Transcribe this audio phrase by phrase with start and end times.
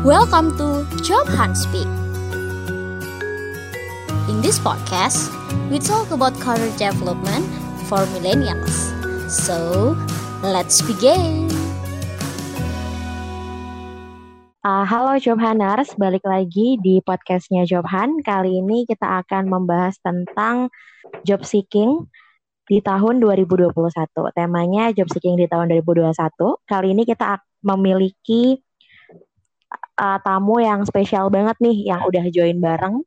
[0.00, 1.84] Welcome to Job Hunt Speak.
[4.32, 5.28] In this podcast,
[5.68, 7.44] we talk about career development
[7.84, 8.72] for millennials.
[9.28, 9.92] So,
[10.40, 11.52] let's begin.
[14.64, 18.24] Uh, halo Job Hunters, balik lagi di podcastnya Job Hunt.
[18.24, 20.72] Kali ini kita akan membahas tentang
[21.28, 22.08] job seeking
[22.64, 23.76] di tahun 2021.
[24.32, 26.16] Temanya job seeking di tahun 2021.
[26.64, 27.36] Kali ini kita
[27.68, 28.64] memiliki
[29.98, 33.02] uh, tamu yang spesial banget nih yang udah join bareng.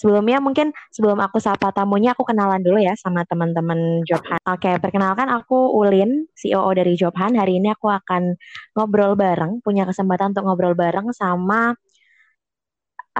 [0.00, 4.40] Sebelumnya mungkin sebelum aku sapa tamunya aku kenalan dulu ya sama teman-teman Jobhan.
[4.48, 7.36] Oke, perkenalkan aku Ulin, CEO dari Jobhan.
[7.36, 8.32] Hari ini aku akan
[8.72, 11.76] ngobrol bareng, punya kesempatan untuk ngobrol bareng sama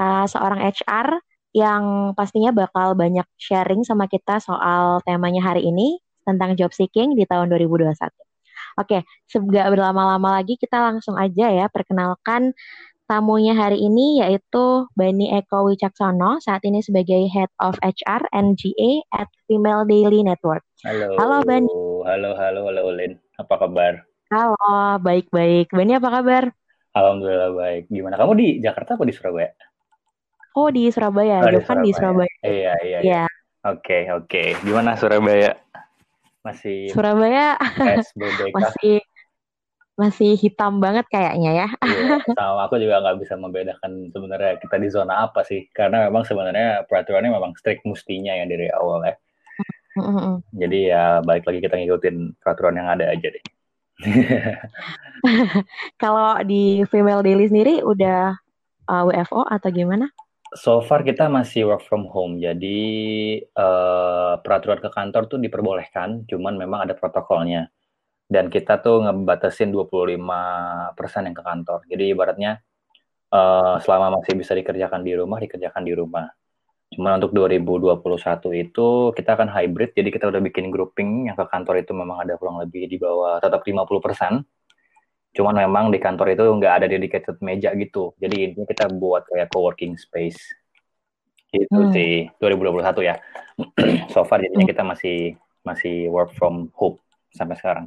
[0.00, 1.20] uh, seorang HR
[1.52, 7.26] yang pastinya bakal banyak sharing sama kita soal temanya hari ini tentang job seeking di
[7.26, 7.92] tahun 2021.
[8.78, 12.54] Oke, sebelum berlama-lama lagi kita langsung aja ya perkenalkan
[13.10, 19.02] Tamunya hari ini yaitu Bani Eko Wicaksono, saat ini sebagai Head of HR and GA
[19.10, 20.62] at Female Daily Network.
[20.86, 21.18] Halo.
[21.18, 21.74] Halo Bani.
[22.06, 23.18] Halo, halo, halo Ulin.
[23.34, 24.06] Apa kabar?
[24.30, 24.54] Halo,
[25.02, 25.74] baik-baik.
[25.74, 26.54] Bani apa kabar?
[26.94, 27.90] Alhamdulillah baik.
[27.90, 28.14] Gimana?
[28.14, 29.50] Kamu di Jakarta atau di Surabaya?
[30.54, 31.42] Oh, di Surabaya.
[31.42, 32.30] Oh, di kan di Surabaya.
[32.46, 33.26] Iya, iya, iya.
[33.26, 33.26] Ya.
[33.66, 34.54] Oke, oke.
[34.62, 35.58] Gimana Surabaya?
[36.46, 39.04] Masih Surabaya SBB masih
[40.00, 41.68] masih hitam banget kayaknya ya.
[41.84, 46.24] Iya, sama aku juga nggak bisa membedakan sebenarnya kita di zona apa sih, karena memang
[46.24, 49.14] sebenarnya peraturannya memang strict mustinya ya dari awal ya.
[50.56, 53.44] Jadi ya balik lagi kita ngikutin peraturan yang ada aja deh.
[56.02, 58.32] Kalau di Female Daily sendiri udah
[58.88, 60.08] uh, WFO atau gimana?
[60.56, 62.80] So far kita masih work from home, jadi
[63.54, 67.70] uh, peraturan ke kantor tuh diperbolehkan, cuman memang ada protokolnya
[68.30, 71.78] dan kita tuh ngebatasin 25% yang ke kantor.
[71.90, 72.62] Jadi ibaratnya
[73.34, 76.30] uh, selama masih bisa dikerjakan di rumah, dikerjakan di rumah.
[76.94, 81.82] Cuma untuk 2021 itu kita akan hybrid, jadi kita udah bikin grouping yang ke kantor
[81.82, 84.46] itu memang ada kurang lebih di bawah tetap 50%.
[85.30, 88.14] Cuman memang di kantor itu nggak ada dedicated meja gitu.
[88.18, 90.38] Jadi ini kita buat kayak co-working space.
[91.50, 91.94] Itu hmm.
[91.94, 93.14] sih 2021 ya.
[94.14, 96.98] so far jadinya kita masih masih work from home
[97.30, 97.86] sampai sekarang.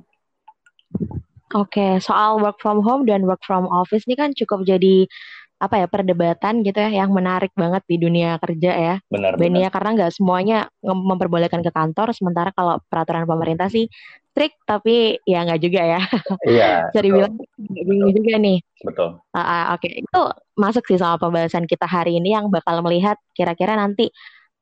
[1.53, 5.05] Oke, soal work from home dan work from office ini kan cukup jadi
[5.63, 8.95] apa ya perdebatan gitu ya yang menarik banget di dunia kerja ya.
[9.07, 9.39] Benar.
[9.39, 13.87] Benia karena nggak semuanya memperbolehkan ke kantor, sementara kalau peraturan pemerintah sih
[14.33, 16.01] strict tapi ya nggak juga ya.
[16.51, 16.91] Iya.
[16.91, 17.33] Jadi bilang
[17.63, 18.57] bingung juga nih.
[18.83, 19.09] Betul.
[19.31, 19.91] Uh, uh, Oke, okay.
[20.03, 20.21] itu
[20.59, 24.11] masuk sih sama pembahasan kita hari ini yang bakal melihat kira-kira nanti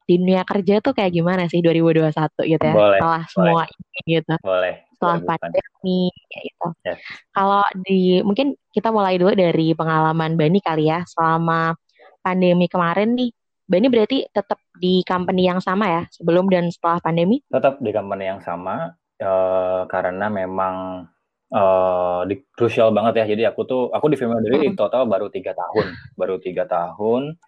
[0.10, 2.12] di dunia kerja tuh kayak gimana sih 2021
[2.48, 2.74] gitu ya.
[2.74, 3.34] Boleh, setelah boleh.
[3.34, 4.36] semua ini gitu.
[4.42, 6.68] Boleh setelah pandemi gitu.
[6.86, 7.02] Yes.
[7.34, 11.74] Kalau di mungkin kita mulai dulu dari pengalaman Bani kali ya selama
[12.22, 13.34] pandemi kemarin nih.
[13.66, 17.42] Bani berarti tetap di company yang sama ya sebelum dan setelah pandemi?
[17.50, 21.08] Tetap di company yang sama uh, karena memang
[21.50, 23.26] uh, di krusial banget ya.
[23.34, 27.42] Jadi aku tuh aku di Female Daily mm total baru tiga tahun, baru tiga tahun.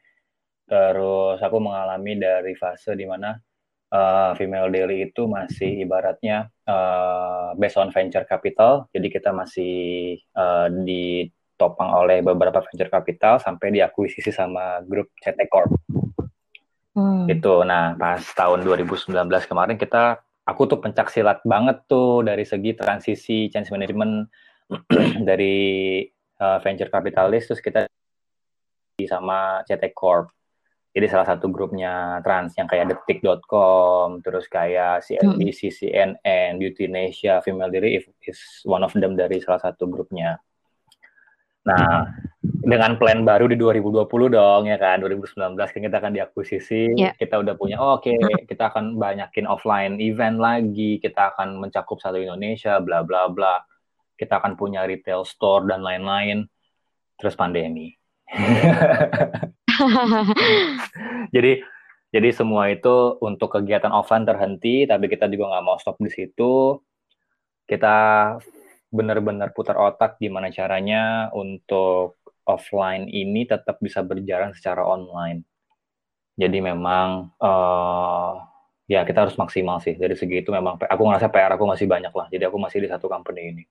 [0.64, 3.36] Terus aku mengalami dari fase di mana
[3.94, 8.90] uh, female daily itu masih ibaratnya uh, based on venture capital.
[8.90, 15.72] Jadi kita masih uh, ditopang oleh beberapa venture capital sampai diakuisisi sama grup CT Corp.
[16.94, 17.26] Hmm.
[17.26, 17.66] Itu.
[17.66, 19.14] Nah, pas tahun 2019
[19.50, 24.28] kemarin kita aku tuh pencak silat banget tuh dari segi transisi change management
[25.30, 26.04] dari
[26.40, 27.88] uh, venture capitalist terus kita
[29.04, 30.30] sama CT Corp
[30.94, 35.74] jadi salah satu grupnya trans yang kayak detik.com, terus kayak CNBC, hmm.
[35.74, 40.38] CNN, Beauty Indonesia, Female Diri is one of them dari salah satu grupnya.
[41.66, 44.06] Nah, dengan plan baru di 2020
[44.38, 47.18] dong ya kan, 2019 kan kita akan diakuisisi, yeah.
[47.18, 48.46] kita udah punya oh, oke, okay, hmm.
[48.46, 53.66] kita akan banyakin offline event lagi, kita akan mencakup satu Indonesia, bla bla bla.
[54.14, 56.46] Kita akan punya retail store dan lain-lain.
[57.18, 57.98] Terus pandemi.
[61.36, 61.64] jadi
[62.14, 66.78] jadi semua itu untuk kegiatan offline terhenti, tapi kita juga nggak mau stop di situ.
[67.66, 67.98] Kita
[68.94, 75.42] benar-benar putar otak gimana caranya untuk offline ini tetap bisa berjalan secara online.
[76.38, 78.32] Jadi memang uh,
[78.86, 82.14] ya kita harus maksimal sih dari segi itu memang aku ngerasa PR aku masih banyak
[82.14, 82.30] lah.
[82.30, 83.64] Jadi aku masih di satu company ini.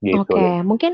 [0.00, 0.24] Gitu.
[0.24, 0.64] Oke, okay.
[0.64, 0.92] mungkin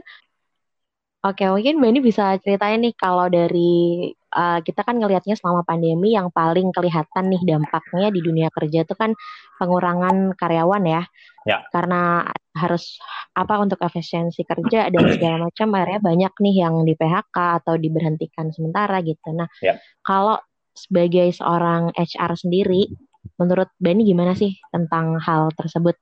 [1.24, 6.12] Oke, mungkin Mbak ini bisa ceritain nih kalau dari uh, kita kan ngelihatnya selama pandemi
[6.12, 9.16] yang paling kelihatan nih dampaknya di dunia kerja itu kan
[9.56, 11.02] pengurangan karyawan ya.
[11.48, 11.64] Ya.
[11.72, 13.00] Karena harus
[13.32, 18.52] apa untuk efisiensi kerja dan segala macam akhirnya banyak nih yang di PHK atau diberhentikan
[18.52, 19.32] sementara gitu.
[19.32, 19.80] Nah, ya.
[20.04, 20.36] kalau
[20.76, 22.92] sebagai seorang HR sendiri,
[23.40, 25.96] menurut Bani gimana sih tentang hal tersebut?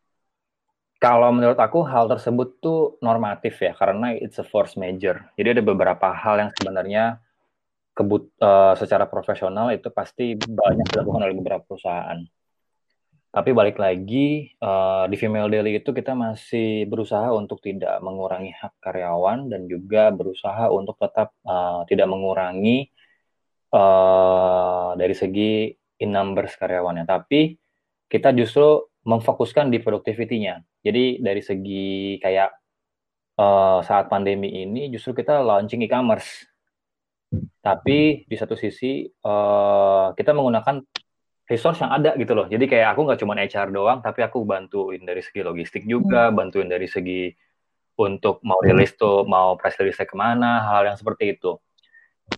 [1.02, 5.26] Kalau menurut aku hal tersebut tuh normatif ya karena it's a force major.
[5.34, 7.18] Jadi ada beberapa hal yang sebenarnya
[7.90, 12.22] kebut uh, secara profesional itu pasti banyak dilakukan oleh beberapa perusahaan.
[13.34, 18.78] Tapi balik lagi uh, di Female Daily itu kita masih berusaha untuk tidak mengurangi hak
[18.78, 22.86] karyawan dan juga berusaha untuk tetap uh, tidak mengurangi
[23.74, 27.10] uh, dari segi in numbers karyawannya.
[27.10, 27.58] Tapi
[28.06, 30.62] kita justru memfokuskan di productivity-nya.
[30.82, 32.50] Jadi dari segi kayak
[33.38, 36.46] uh, saat pandemi ini justru kita launching e-commerce.
[37.64, 40.84] Tapi di satu sisi uh, kita menggunakan
[41.48, 42.46] resource yang ada gitu loh.
[42.46, 46.36] Jadi kayak aku nggak cuma HR doang, tapi aku bantuin dari segi logistik juga, hmm.
[46.36, 47.32] bantuin dari segi
[47.98, 51.58] untuk mau rilis tuh, mau press release ke mana, hal yang seperti itu.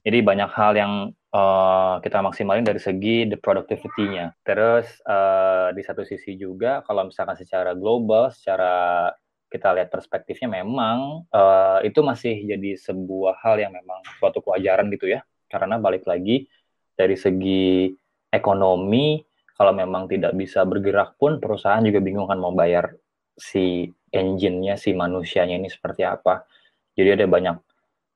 [0.02, 0.93] Jadi banyak hal yang
[1.34, 4.38] uh, kita maksimalin dari segi the productivity-nya.
[4.46, 9.10] Terus uh, di satu sisi juga kalau misalkan secara global, secara
[9.50, 15.10] kita lihat perspektifnya memang uh, itu masih jadi sebuah hal yang memang suatu kewajaran gitu
[15.10, 15.26] ya.
[15.50, 16.46] Karena balik lagi
[16.94, 17.90] dari segi
[18.31, 19.22] ekonomi
[19.54, 22.98] kalau memang tidak bisa bergerak pun perusahaan juga bingung kan mau bayar
[23.38, 26.46] si engine-nya, si manusianya ini seperti apa.
[26.94, 27.56] Jadi ada banyak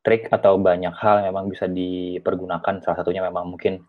[0.08, 2.80] trik atau banyak hal memang bisa dipergunakan.
[2.80, 3.84] Salah satunya memang mungkin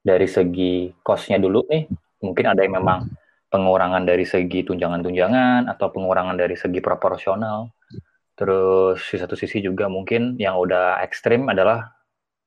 [0.00, 1.84] dari segi cost-nya dulu nih,
[2.24, 3.04] mungkin ada yang memang
[3.52, 7.68] pengurangan dari segi tunjangan-tunjangan atau pengurangan dari segi proporsional.
[8.32, 11.92] Terus di satu sisi juga mungkin yang udah ekstrim adalah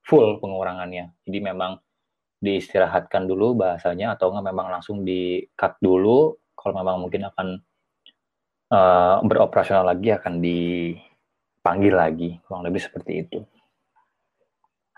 [0.01, 1.13] full pengurangannya.
[1.21, 1.77] Jadi memang
[2.41, 7.47] diistirahatkan dulu bahasanya atau enggak memang langsung di cut dulu kalau memang mungkin akan
[8.73, 10.97] uh, beroperasional lagi akan di
[11.61, 13.39] panggil lagi, kurang lebih seperti itu.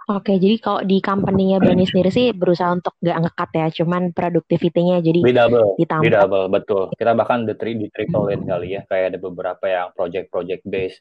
[0.03, 4.99] Oke, jadi kalau di company-nya Bani sendiri sih berusaha untuk gak ngekat ya, cuman productivity-nya
[4.99, 6.03] jadi di double, ditambah.
[6.03, 6.83] Di double, betul.
[6.91, 10.99] Kita bahkan di, di triple in kali ya, kayak ada beberapa yang project-project base,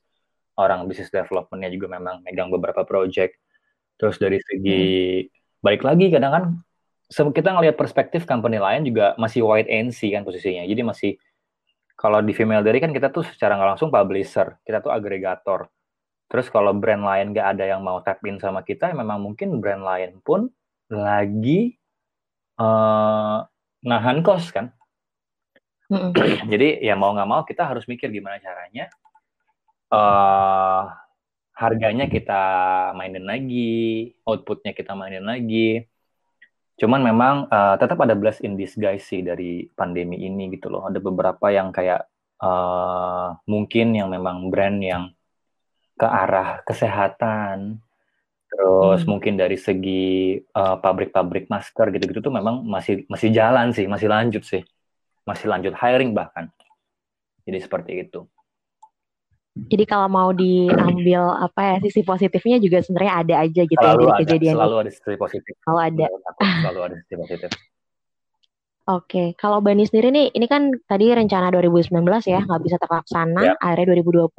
[0.55, 3.35] orang business development-nya juga memang megang beberapa project.
[3.99, 4.87] Terus dari segi,
[5.26, 5.58] hmm.
[5.58, 6.44] balik lagi kadang kan,
[7.11, 11.19] kita ngelihat perspektif company lain juga masih white NC kan posisinya, jadi masih
[11.97, 15.71] kalau di female dairy kan kita tuh secara nggak langsung publisher, kita tuh agregator.
[16.27, 19.61] Terus kalau brand lain nggak ada yang mau tap in sama kita, ya memang mungkin
[19.61, 20.49] brand lain pun
[20.89, 21.77] lagi
[22.56, 23.44] uh,
[23.85, 24.73] nahan kos kan.
[26.53, 28.89] Jadi ya mau nggak mau kita harus mikir gimana caranya
[29.93, 30.89] uh,
[31.53, 32.43] harganya kita
[32.97, 35.85] mainin lagi, outputnya kita mainin lagi.
[36.80, 40.88] Cuman memang uh, tetap ada blast in disguise sih dari pandemi ini gitu loh.
[40.88, 42.08] Ada beberapa yang kayak
[42.42, 45.12] uh, mungkin yang memang brand yang
[45.94, 47.78] ke arah kesehatan,
[48.50, 49.08] terus hmm.
[49.08, 54.42] mungkin dari segi uh, pabrik-pabrik masker gitu-gitu tuh memang masih masih jalan sih, masih lanjut
[54.42, 54.66] sih,
[55.22, 56.50] masih lanjut hiring bahkan.
[57.46, 58.26] Jadi seperti itu.
[59.52, 64.00] Jadi kalau mau diambil apa ya sisi positifnya juga sebenarnya ada aja gitu ya selalu
[64.00, 65.52] ya dari ada, kejadian selalu ada sisi positif.
[65.60, 66.04] Selalu ada.
[66.40, 67.50] Selalu ada sisi positif.
[68.82, 73.54] Oke, kalau Bani sendiri nih, ini kan tadi rencana 2019 ya, nggak bisa terlaksana, ya.
[73.62, 74.34] akhirnya 2020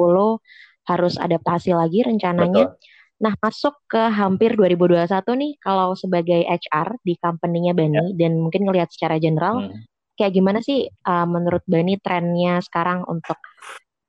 [0.84, 2.76] harus adaptasi lagi rencananya.
[2.76, 3.24] Betul.
[3.24, 5.08] Nah, masuk ke hampir 2021
[5.40, 8.04] nih, kalau sebagai HR di company-nya Bani, ya.
[8.20, 9.80] dan mungkin ngelihat secara general, hmm.
[10.20, 13.40] kayak gimana sih uh, menurut Bani trennya sekarang untuk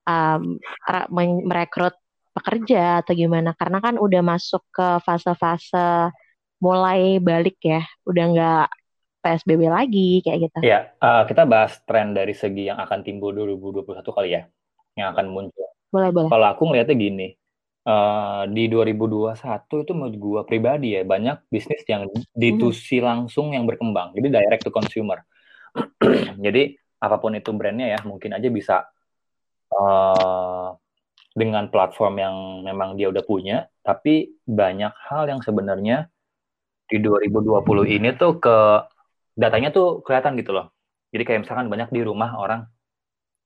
[0.05, 0.61] um,
[1.45, 1.97] merekrut
[2.35, 3.53] pekerja atau gimana?
[3.57, 6.13] Karena kan udah masuk ke fase-fase
[6.63, 8.69] mulai balik ya, udah nggak
[9.25, 10.59] PSBB lagi kayak gitu.
[10.61, 14.43] Iya, uh, kita bahas tren dari segi yang akan timbul 2021 kali ya,
[15.01, 15.69] yang akan muncul.
[15.89, 16.29] Boleh, boleh.
[16.29, 17.29] Kalau aku ngeliatnya gini,
[17.89, 23.07] uh, di 2021 itu menurut gua pribadi ya, banyak bisnis yang ditusi hmm.
[23.09, 25.25] langsung yang berkembang, jadi direct to consumer.
[26.45, 28.85] jadi apa pun itu brandnya ya, mungkin aja bisa
[29.75, 30.75] uh,
[31.35, 36.07] dengan platform yang memang dia udah punya, tapi banyak hal yang sebenarnya
[36.87, 38.57] di 2020 ini tuh ke
[39.35, 40.71] datanya tuh kelihatan gitu loh.
[41.11, 42.71] Jadi kayak misalkan banyak di rumah orang,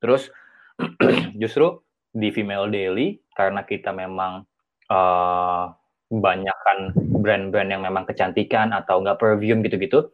[0.05, 0.29] terus
[1.43, 1.81] justru
[2.13, 4.45] di Female Daily karena kita memang
[4.93, 5.65] uh,
[6.09, 10.13] banyakkan brand-brand yang memang kecantikan atau enggak perfume gitu-gitu,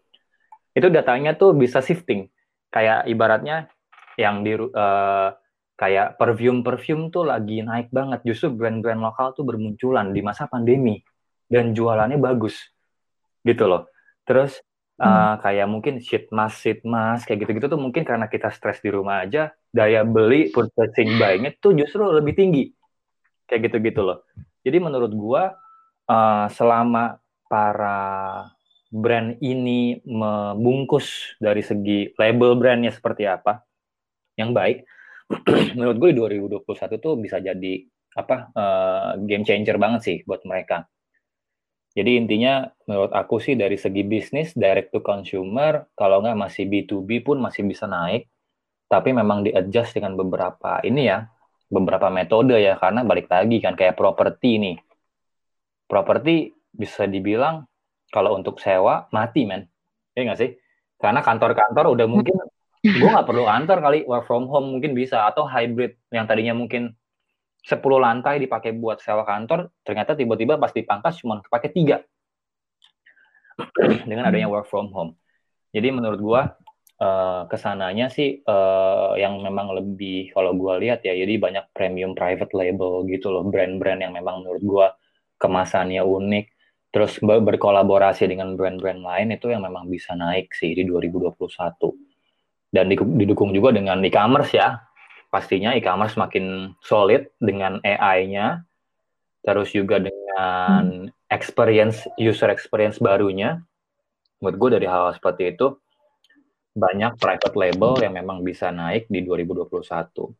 [0.74, 2.30] itu datanya tuh bisa shifting.
[2.74, 3.70] Kayak ibaratnya
[4.18, 5.30] yang di uh,
[5.74, 8.22] kayak perfume-perfume tuh lagi naik banget.
[8.22, 11.02] Justru brand-brand lokal tuh bermunculan di masa pandemi
[11.50, 12.56] dan jualannya bagus.
[13.44, 13.84] gitu loh.
[14.24, 14.56] Terus
[14.98, 18.88] uh, kayak mungkin sheet mask, sheet mask kayak gitu-gitu tuh mungkin karena kita stres di
[18.88, 22.72] rumah aja, daya beli purchasing buying tuh justru lebih tinggi.
[23.44, 24.24] Kayak gitu-gitu loh.
[24.64, 25.52] Jadi menurut gua
[26.08, 28.00] uh, selama para
[28.88, 33.60] brand ini membungkus dari segi label brandnya seperti apa
[34.40, 34.88] yang baik,
[35.76, 37.74] menurut gue di 2021 tuh bisa jadi
[38.14, 40.86] apa uh, game changer banget sih buat mereka.
[41.94, 47.22] Jadi intinya menurut aku sih dari segi bisnis direct to consumer kalau nggak masih B2B
[47.22, 48.26] pun masih bisa naik.
[48.90, 51.26] Tapi memang di adjust dengan beberapa ini ya
[51.70, 54.76] beberapa metode ya karena balik lagi kan kayak properti nih.
[55.86, 57.62] Properti bisa dibilang
[58.10, 59.66] kalau untuk sewa mati men.
[60.18, 60.50] Ya nggak sih?
[60.98, 62.34] Karena kantor-kantor udah mungkin
[62.84, 66.92] gue nggak perlu kantor kali work from home mungkin bisa atau hybrid yang tadinya mungkin
[67.64, 72.04] 10 lantai dipakai buat sewa kantor, ternyata tiba-tiba pas dipangkas cuma pakai tiga
[74.08, 75.16] dengan adanya work from home.
[75.72, 76.42] Jadi menurut gua
[77.00, 82.12] uh, ke sananya sih uh, yang memang lebih kalau gua lihat ya, jadi banyak premium
[82.12, 84.86] private label gitu loh, brand-brand yang memang menurut gua
[85.40, 86.46] kemasannya unik,
[86.92, 92.12] terus ber berkolaborasi dengan brand-brand lain itu yang memang bisa naik sih di 2021.
[92.74, 94.82] Dan didukung juga dengan e-commerce ya,
[95.30, 98.66] pastinya e-commerce makin solid dengan AI-nya,
[99.46, 103.62] terus juga dengan experience user experience barunya.
[104.42, 105.78] Menurut gue dari hal, hal seperti itu
[106.74, 110.34] banyak private label yang memang bisa naik di 2021.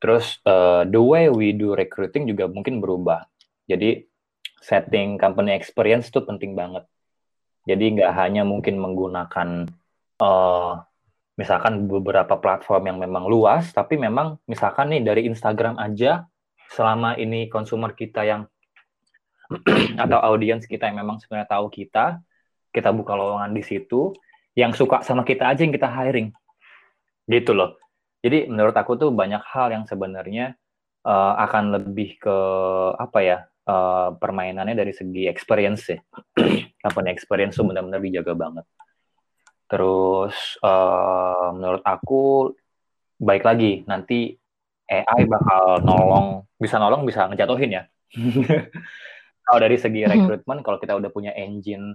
[0.00, 3.24] Terus uh, the way we do recruiting juga mungkin berubah.
[3.64, 4.04] Jadi
[4.60, 6.84] setting company experience itu penting banget.
[7.64, 9.68] Jadi nggak hanya mungkin menggunakan
[10.20, 10.84] uh,
[11.40, 16.28] misalkan beberapa platform yang memang luas, tapi memang misalkan nih dari Instagram aja,
[16.68, 18.44] selama ini konsumer kita yang
[20.04, 22.20] atau audiens kita yang memang sebenarnya tahu kita,
[22.76, 24.12] kita buka lowongan di situ,
[24.52, 26.28] yang suka sama kita aja yang kita hiring,
[27.24, 27.80] gitu loh.
[28.20, 30.60] Jadi menurut aku tuh banyak hal yang sebenarnya
[31.08, 32.36] uh, akan lebih ke
[33.00, 35.98] apa ya uh, permainannya dari segi experience ya,
[36.84, 38.68] company experience tuh benar-benar dijaga banget.
[39.70, 40.34] Terus
[40.66, 42.50] uh, menurut aku
[43.22, 44.34] baik lagi nanti
[44.90, 47.82] AI bakal nolong, bisa nolong bisa ngejatuhin ya.
[49.46, 50.10] kalau dari segi mhm.
[50.10, 51.94] rekrutmen, kalau kita udah punya engine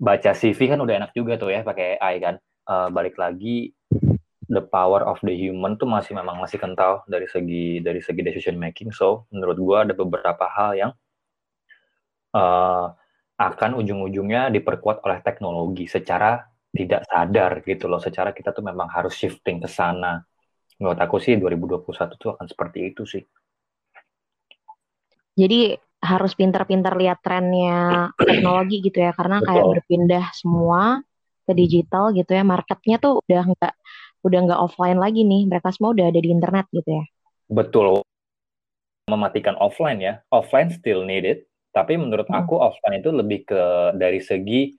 [0.00, 2.34] baca CV kan udah enak juga tuh ya pakai AI kan.
[2.62, 3.74] Uh, balik lagi
[4.46, 8.56] the power of the human tuh masih memang masih kental dari segi dari segi decision
[8.56, 8.88] making.
[8.96, 10.92] So menurut gua ada beberapa hal yang
[12.32, 12.96] uh,
[13.36, 19.12] akan ujung-ujungnya diperkuat oleh teknologi secara tidak sadar gitu loh secara kita tuh memang harus
[19.12, 20.24] shifting ke sana.
[20.80, 21.84] Menurut aku sih 2021
[22.16, 23.22] tuh akan seperti itu sih.
[25.36, 29.46] Jadi harus pintar-pintar lihat trennya teknologi gitu ya karena Betul.
[29.46, 30.82] kayak berpindah semua
[31.46, 33.74] ke digital gitu ya marketnya tuh udah nggak
[34.26, 37.04] udah nggak offline lagi nih mereka semua udah ada di internet gitu ya
[37.46, 38.02] betul
[39.06, 42.38] mematikan offline ya offline still needed tapi menurut hmm.
[42.42, 43.62] aku offline itu lebih ke
[43.94, 44.74] dari segi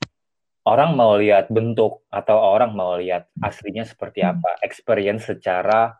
[0.63, 4.31] orang mau lihat bentuk atau orang mau lihat aslinya seperti hmm.
[4.37, 5.91] apa, experience secara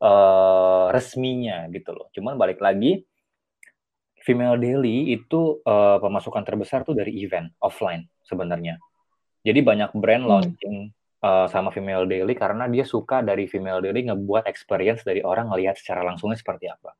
[0.00, 2.08] uh, resminya gitu loh.
[2.16, 3.04] Cuman balik lagi,
[4.24, 8.80] female daily itu uh, pemasukan terbesar tuh dari event offline sebenarnya.
[9.44, 10.30] Jadi banyak brand hmm.
[10.30, 10.76] launching
[11.20, 15.76] uh, sama female daily karena dia suka dari female daily ngebuat experience dari orang ngelihat
[15.76, 16.96] secara langsungnya seperti apa.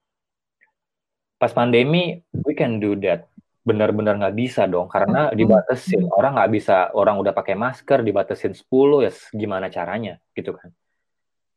[1.38, 3.30] Pas pandemi, we can do that
[3.68, 6.08] benar-benar nggak bisa dong karena dibatasin.
[6.08, 10.72] Orang nggak bisa orang udah pakai masker dibatasin 10 ya gimana caranya gitu kan.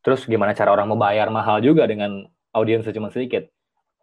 [0.04, 3.48] Terus gimana cara orang mau bayar mahal juga dengan audiens cuma sedikit.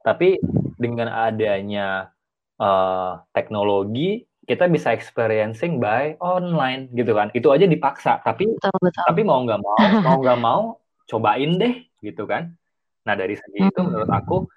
[0.01, 0.41] Tapi
[0.81, 2.09] dengan adanya
[2.57, 7.29] uh, teknologi kita bisa experiencing by online gitu kan.
[7.37, 9.05] Itu aja dipaksa tapi betul, betul.
[9.05, 10.63] tapi mau nggak mau mau nggak mau
[11.05, 12.57] cobain deh gitu kan.
[13.05, 14.49] Nah dari segi itu menurut aku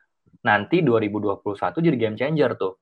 [0.42, 2.81] nanti 2021 jadi game changer tuh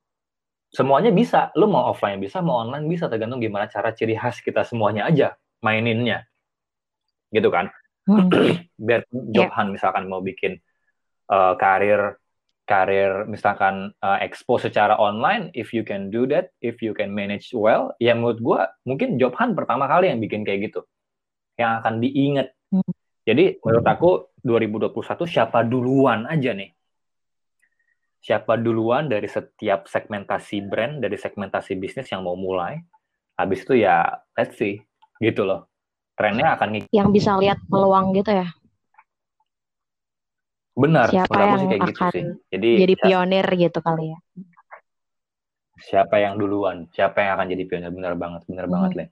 [0.69, 1.49] semuanya bisa.
[1.57, 5.35] Lu mau offline bisa, mau online bisa, tergantung gimana cara ciri khas kita semuanya aja
[5.65, 6.25] maininnya.
[7.33, 7.69] Gitu kan?
[8.05, 8.29] Hmm.
[8.87, 9.73] Biar Johan yeah.
[9.75, 10.57] misalkan mau bikin
[11.29, 12.17] uh, karir
[12.69, 17.49] karir misalkan uh, expo secara online, if you can do that, if you can manage
[17.49, 20.85] well, ya menurut gue mungkin Johan pertama kali yang bikin kayak gitu,
[21.57, 22.53] yang akan diingat.
[22.69, 22.85] Hmm.
[23.25, 24.09] Jadi menurut aku
[24.45, 24.93] 2021
[25.25, 26.69] siapa duluan aja nih
[28.19, 32.79] siapa duluan dari setiap segmentasi brand, dari segmentasi bisnis yang mau mulai.
[33.39, 34.03] Habis itu ya
[34.35, 34.79] let's see
[35.23, 35.67] gitu loh.
[36.19, 38.47] Trennya akan yang bisa lihat peluang gitu ya.
[40.75, 42.23] Benar, siapa yang sih kayak gitu akan gitu sih.
[42.55, 44.19] Jadi jadi pionir gitu kali ya.
[45.79, 48.73] siapa yang duluan siapa yang akan jadi pionir benar banget benar hmm.
[48.75, 49.05] banget Le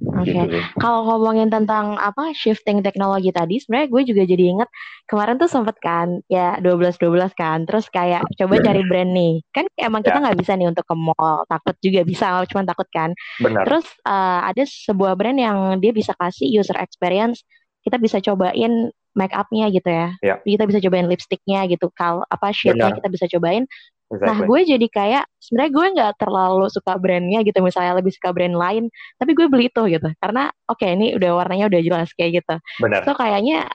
[0.00, 0.44] Oke, okay.
[0.44, 4.68] gitu kalau ngomongin tentang apa shifting teknologi tadi, sebenarnya gue juga jadi inget
[5.08, 10.04] kemarin tuh sempet kan ya 12-12 kan, terus kayak coba cari brand nih, kan emang
[10.04, 10.22] kita ya.
[10.28, 10.42] nggak yeah.
[10.44, 13.10] bisa nih untuk ke mall, takut juga bisa, cuma takut kan.
[13.40, 13.64] Benar.
[13.64, 17.44] Terus uh, ada sebuah brand yang dia bisa kasih user experience,
[17.84, 20.38] kita bisa cobain make upnya gitu ya, yeah.
[20.44, 23.66] kita bisa cobain lipsticknya gitu, kal apa shade-nya kita bisa cobain,
[24.10, 24.26] exactly.
[24.26, 28.58] Nah, gue jadi kayak sebenarnya gue nggak terlalu suka brandnya gitu, misalnya lebih suka brand
[28.58, 32.42] lain, tapi gue beli itu gitu, karena oke okay, ini udah warnanya udah jelas kayak
[32.42, 32.54] gitu.
[32.82, 33.06] Benar.
[33.06, 33.70] So kayaknya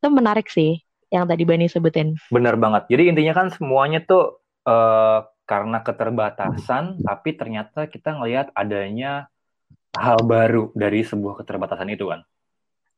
[0.00, 0.80] itu menarik sih
[1.12, 2.18] yang tadi Bani sebutin.
[2.32, 2.90] Benar banget.
[2.90, 9.28] Jadi intinya kan semuanya tuh uh, karena keterbatasan, tapi ternyata kita ngelihat adanya
[9.94, 12.26] hal baru dari sebuah keterbatasan itu kan.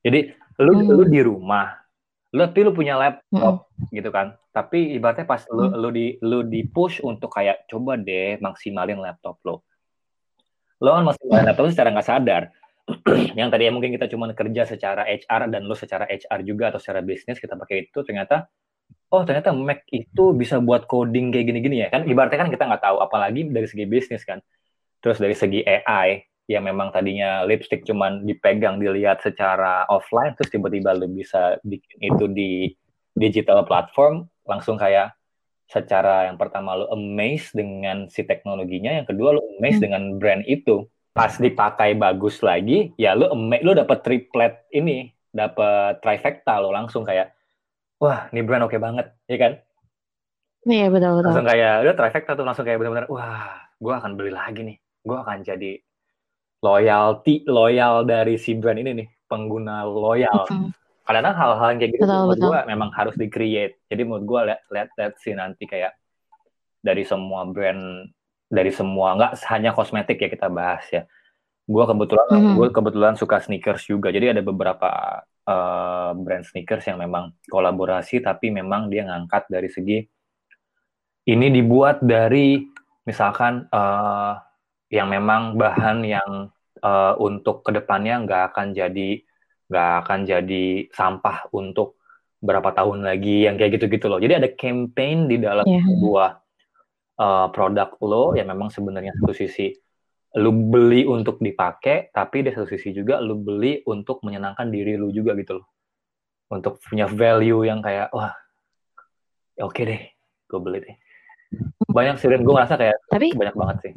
[0.01, 0.89] Jadi lu hmm.
[0.97, 1.77] lu di rumah,
[2.37, 3.97] lu tapi lu punya laptop hmm.
[3.97, 4.37] gitu kan?
[4.53, 5.77] Tapi ibaratnya pas lu hmm.
[5.81, 9.65] lu di lu di push untuk kayak coba deh maksimalin laptop lo
[10.85, 12.43] lo kan maksimalin laptop secara nggak sadar.
[13.39, 16.79] Yang tadi ya mungkin kita cuma kerja secara HR dan lo secara HR juga atau
[16.79, 18.47] secara bisnis kita pakai itu ternyata
[19.11, 22.05] oh ternyata Mac itu bisa buat coding kayak gini-gini ya kan?
[22.05, 24.45] Ibaratnya kan kita nggak tahu apalagi dari segi bisnis kan.
[25.01, 30.95] Terus dari segi AI yang memang tadinya lipstick cuman dipegang dilihat secara offline terus tiba-tiba
[30.95, 32.51] lu bisa bikin itu di
[33.19, 35.17] digital platform langsung kayak
[35.67, 39.87] secara yang pertama lu amazed dengan si teknologinya yang kedua lu amazed hmm.
[39.91, 40.87] dengan brand itu.
[41.17, 47.03] Pas dipakai bagus lagi ya lu amazed lu dapat triplet ini dapat trifecta lo langsung
[47.03, 47.35] kayak
[47.99, 49.53] wah ini brand oke okay banget ya kan?
[50.67, 51.29] Iya betul betul.
[51.35, 54.79] Langsung kayak udah trifecta tuh langsung kayak benar-benar wah gue akan beli lagi nih.
[55.03, 55.83] Gue akan jadi
[56.65, 60.47] loyalty loyal dari si brand ini nih pengguna loyal.
[60.49, 60.73] Mm-hmm.
[61.07, 64.41] kadang-kadang hal-hal yang kayak gitu betul, menurut gue memang harus di create jadi menurut gue
[64.51, 65.95] lihat lihat lihat sih nanti kayak
[66.83, 68.11] dari semua brand
[68.47, 71.03] dari semua nggak hanya kosmetik ya kita bahas ya.
[71.67, 72.55] Gue kebetulan mm-hmm.
[72.55, 74.15] gue kebetulan suka sneakers juga.
[74.15, 74.91] Jadi ada beberapa
[75.51, 79.99] uh, brand sneakers yang memang kolaborasi tapi memang dia ngangkat dari segi
[81.27, 82.63] ini dibuat dari
[83.03, 84.39] misalkan uh,
[84.93, 86.31] yang memang bahan yang
[86.83, 89.23] uh, untuk ke depannya nggak akan jadi
[89.67, 91.99] nggak akan jadi sampah untuk
[92.39, 94.23] berapa tahun lagi yang kayak gitu-gitu loh.
[94.23, 95.83] Jadi ada campaign di dalam yeah.
[95.83, 96.31] sebuah
[97.19, 99.75] uh, produk lo yang memang sebenarnya satu sisi
[100.37, 105.09] lu beli untuk dipakai, tapi di satu sisi juga lu beli untuk menyenangkan diri lu
[105.09, 105.67] juga gitu loh.
[106.53, 108.37] Untuk punya value yang kayak wah
[109.57, 110.03] ya oke okay deh,
[110.47, 110.97] gue beli deh.
[111.89, 113.93] Banyak sih, gue ngerasa kayak tapi, banyak banget sih.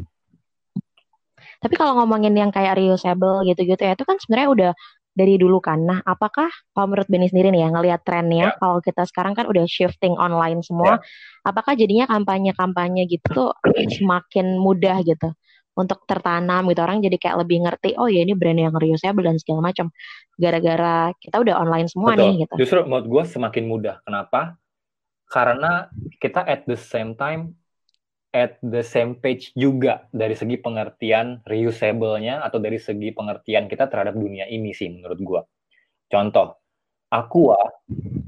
[1.59, 4.71] Tapi kalau ngomongin yang kayak reusable gitu-gitu ya, itu kan sebenarnya udah
[5.19, 5.83] dari dulu kan.
[5.83, 8.57] Nah, apakah kalau menurut Benny sendiri nih ya ngelihat trennya, yeah.
[8.57, 11.43] kalau kita sekarang kan udah shifting online semua, yeah.
[11.43, 13.49] apakah jadinya kampanye-kampanye gitu tuh
[13.99, 15.35] semakin mudah gitu
[15.79, 19.39] untuk tertanam gitu orang jadi kayak lebih ngerti oh ya ini brand yang reusable dan
[19.39, 19.87] segala macam
[20.35, 22.23] gara-gara kita udah online semua Betul.
[22.23, 22.53] nih gitu.
[22.59, 23.95] Justru menurut gue semakin mudah.
[24.03, 24.59] Kenapa?
[25.29, 25.87] Karena
[26.19, 27.55] kita at the same time
[28.29, 34.13] at the same page juga dari segi pengertian reusable-nya atau dari segi pengertian kita terhadap
[34.13, 35.41] dunia ini sih menurut gua.
[36.09, 36.57] Contoh,
[37.09, 37.57] Aqua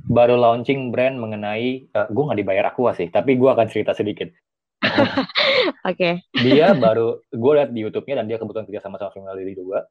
[0.10, 4.34] baru launching brand mengenai uh, gua nggak dibayar Aqua sih, tapi gua akan cerita sedikit.
[4.90, 5.22] Oke.
[5.86, 6.14] okay.
[6.42, 9.86] Dia baru gue lihat di YouTube-nya dan dia kebetulan kerja sama sama Female Lady juga.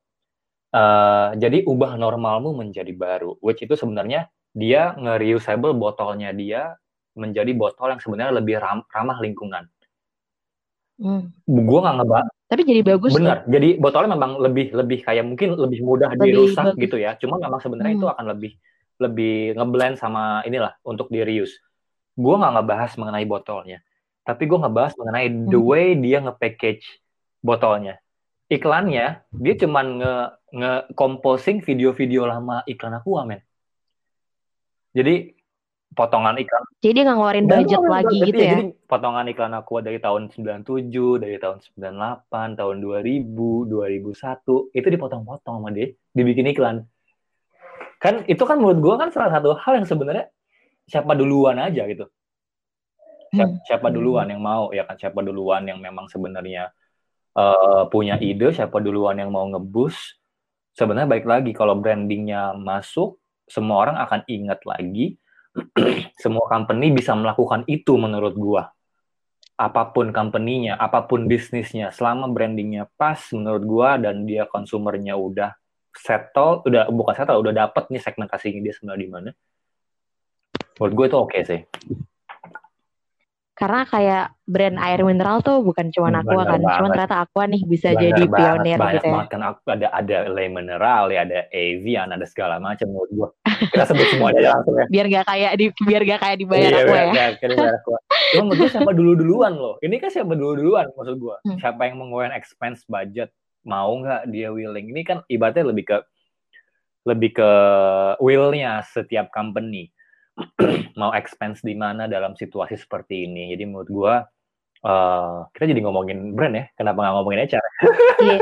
[0.71, 6.75] Uh, jadi ubah normalmu menjadi baru, which itu sebenarnya dia nge-reusable botolnya dia
[7.15, 9.71] menjadi botol yang sebenarnya lebih ram ramah lingkungan
[11.01, 11.33] Hmm.
[11.49, 12.31] Gue nggak ngebahas.
[12.45, 13.17] Tapi jadi bagus.
[13.17, 13.49] Benar.
[13.49, 13.57] Tuh.
[13.57, 16.83] Jadi botolnya memang lebih lebih kayak mungkin lebih mudah lebih dirusak bagus.
[16.85, 17.17] gitu ya.
[17.17, 18.01] Cuma memang sebenarnya hmm.
[18.05, 18.53] itu akan lebih
[19.01, 21.57] lebih ngeblend sama inilah untuk di reuse.
[22.21, 23.81] Gue nggak ngebahas mengenai botolnya,
[24.29, 25.49] tapi gue ngebahas mengenai hmm.
[25.49, 26.85] the way dia nge-package
[27.41, 27.97] botolnya.
[28.53, 30.15] Iklannya dia cuman nge
[30.53, 33.41] nge composing video-video lama iklan aku men.
[34.93, 35.40] Jadi
[35.95, 36.63] potongan iklan.
[36.79, 38.55] Jadi dia nggak ngeluarin budget nah, lagi gitu ya?
[38.55, 43.27] Jadi potongan iklan aku dari tahun 97, dari tahun 98, tahun 2000,
[43.67, 46.87] 2001, itu dipotong-potong sama dia, dibikin iklan.
[47.99, 50.31] Kan itu kan menurut gue kan salah satu hal yang sebenarnya
[50.87, 52.07] siapa duluan aja gitu.
[53.31, 53.63] Siapa, hmm.
[53.67, 56.71] siapa duluan yang mau ya kan siapa duluan yang memang sebenarnya
[57.35, 60.19] uh, punya ide, siapa duluan yang mau ngebus.
[60.71, 63.19] Sebenarnya baik lagi kalau brandingnya masuk,
[63.51, 65.19] semua orang akan ingat lagi
[66.23, 68.63] semua company bisa melakukan itu menurut gua.
[69.61, 75.53] Apa pun company-nya, apa pun bisnisnya, selama brandingnya pas menurut gua dan dia konsumernya udah
[75.93, 79.31] settle, udah bukan settle, udah dapet nih segmentasinya dia sebenarnya di mana.
[80.81, 81.61] Menurut gue itu oke okay sih.
[83.61, 87.45] Karena kayak brand air mineral tuh bukan cuma Hmm, aqua bener kan, cuma ternyata aqua
[87.45, 89.13] nih bisa Bener jadi banget, pionir banyak gitu ya.
[89.13, 93.29] banget kan aku ada ada Le Mineral ya, ada Evian, ada segala macam menurut gua.
[93.61, 94.87] Kita sebut semuanya aja langsung ya.
[94.89, 97.25] Biar gak kayak di biar gak kayak dibayar Iya, aqua biar ya.
[97.37, 97.99] kayak dibayar aqua.
[98.33, 99.75] Cuma menurut gua siapa dulu-duluan loh.
[99.85, 101.37] Ini kan siapa dulu-duluan maksud gua.
[101.45, 101.59] Hmm.
[101.61, 103.29] Siapa yang mengeluarkan expense budget,
[103.63, 104.89] mau nggak dia willing.
[104.89, 105.97] Ini kan ibaratnya lebih ke
[107.05, 107.51] lebih ke
[108.19, 109.93] will-nya setiap company.
[111.01, 113.53] mau expense di mana dalam situasi seperti ini.
[113.53, 114.15] Jadi menurut gua
[114.81, 116.65] eh kita jadi ngomongin brand ya.
[116.77, 117.65] Kenapa nggak ngomongin HR?
[118.25, 118.39] Iya.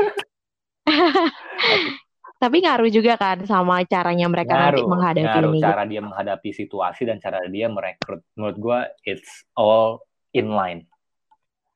[2.39, 5.59] Tapi ngaruh juga kan sama caranya mereka nanti Ngaruh, menghadapi ngaruh ini.
[5.59, 8.23] cara dia menghadapi situasi dan cara dia merekrut.
[8.39, 9.99] Menurut gua it's all
[10.31, 10.87] inline.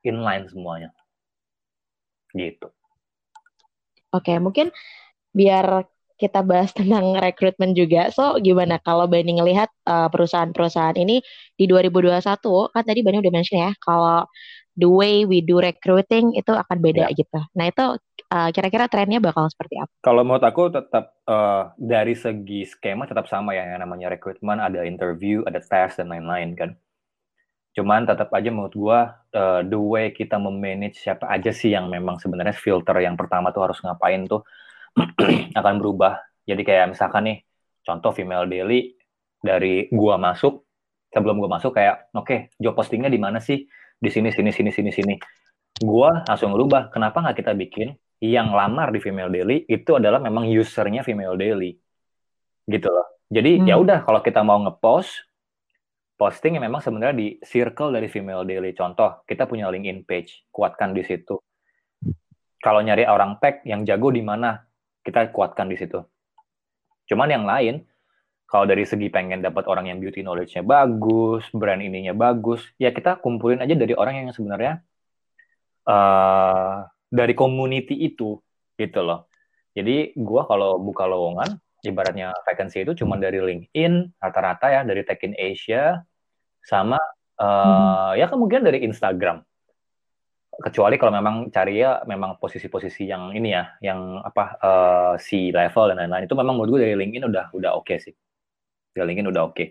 [0.07, 0.95] Inline semuanya.
[2.31, 2.71] Gitu.
[4.15, 4.71] Oke, mungkin
[5.33, 5.89] biar
[6.23, 8.07] kita bahas tentang rekrutmen juga.
[8.15, 11.19] So, gimana kalau Bani ngelihat uh, perusahaan-perusahaan ini
[11.59, 14.23] di 2021, kan tadi Bani udah mention ya, kalau
[14.73, 17.13] the way we do recruiting itu akan beda Ya.
[17.13, 17.39] gitu.
[17.53, 17.85] Nah, itu
[18.33, 19.91] uh, kira-kira trennya bakal seperti apa?
[20.01, 24.81] Kalau menurut aku tetap eh, dari segi skema tetap sama ya yang namanya rekrutmen ada
[24.83, 26.71] interview, ada tes dan lain-lain kan.
[27.73, 28.99] Cuman tetap aja menurut gua
[29.33, 33.69] eh, the way kita memanage siapa aja sih yang memang sebenarnya filter yang pertama tuh
[33.69, 34.41] harus ngapain tuh
[35.59, 36.21] akan berubah.
[36.43, 37.37] Jadi kayak misalkan nih
[37.83, 38.93] contoh female daily
[39.43, 40.63] dari gua masuk
[41.11, 43.65] sebelum gua masuk kayak oke job postingnya di mana sih?
[43.99, 45.15] Di sini sini sini sini sini.
[45.79, 46.93] Gua langsung ngerubah.
[46.93, 51.75] Kenapa nggak kita bikin yang lamar di Female Daily itu adalah memang usernya Female Daily
[52.63, 53.67] gitu loh jadi Hmm.
[53.67, 55.27] ya udah kalau kita mau ngepost
[56.15, 60.95] posting yang memang sebenarnya di circle dari Female Daily contoh kita punya LinkedIn page kuatkan
[60.95, 61.35] di situ
[62.63, 64.55] kalau nyari orang tag yang jago di mana
[65.03, 65.99] kita kuatkan di situ
[67.11, 67.83] cuman yang lain
[68.47, 73.19] kalau dari segi pengen dapat orang yang beauty knowledge-nya bagus brand ininya bagus ya kita
[73.19, 74.79] kumpulin aja dari orang yang sebenarnya
[75.83, 76.75] eh
[77.13, 78.41] dari community itu
[78.73, 79.29] gitu loh.
[79.77, 85.21] Jadi gua kalau buka lowongan ibaratnya vacancy itu cuma dari LinkedIn rata-rata ya dari Tech
[85.21, 86.01] in Asia
[86.65, 86.97] sama
[87.37, 89.45] eh ya kemungkinan dari Instagram.
[90.53, 95.89] Kecuali kalau memang cari ya memang posisi-posisi yang ini ya, yang apa eh si level
[95.89, 96.29] dan lain-lain.
[96.29, 98.13] Itu memang menurut gue dari LinkedIn udah udah oke sih.
[98.93, 99.65] Dari LinkedIn udah oke.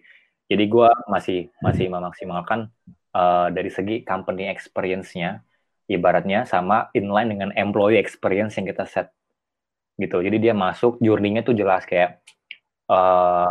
[0.51, 2.69] Jadi gua masih masih memaksimalkan
[3.15, 5.41] eh, dari segi company experience-nya
[5.87, 9.07] ibaratnya sama inline dengan employee experience yang kita set.
[10.01, 10.19] Gitu.
[10.19, 12.21] Jadi dia masuk journey-nya tuh jelas kayak
[12.91, 13.51] eh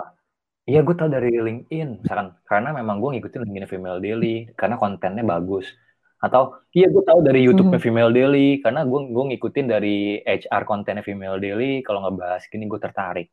[0.70, 2.36] iya gue tau dari LinkedIn misalkan.
[2.44, 5.72] Karena memang gue ngikutin LinkedIn Female Daily karena kontennya bagus
[6.22, 11.02] atau iya gue tahu dari YouTube-nya Female Daily karena gue gue ngikutin dari HR kontennya
[11.02, 13.28] Female Daily kalau ngebahas gini gue tertarik.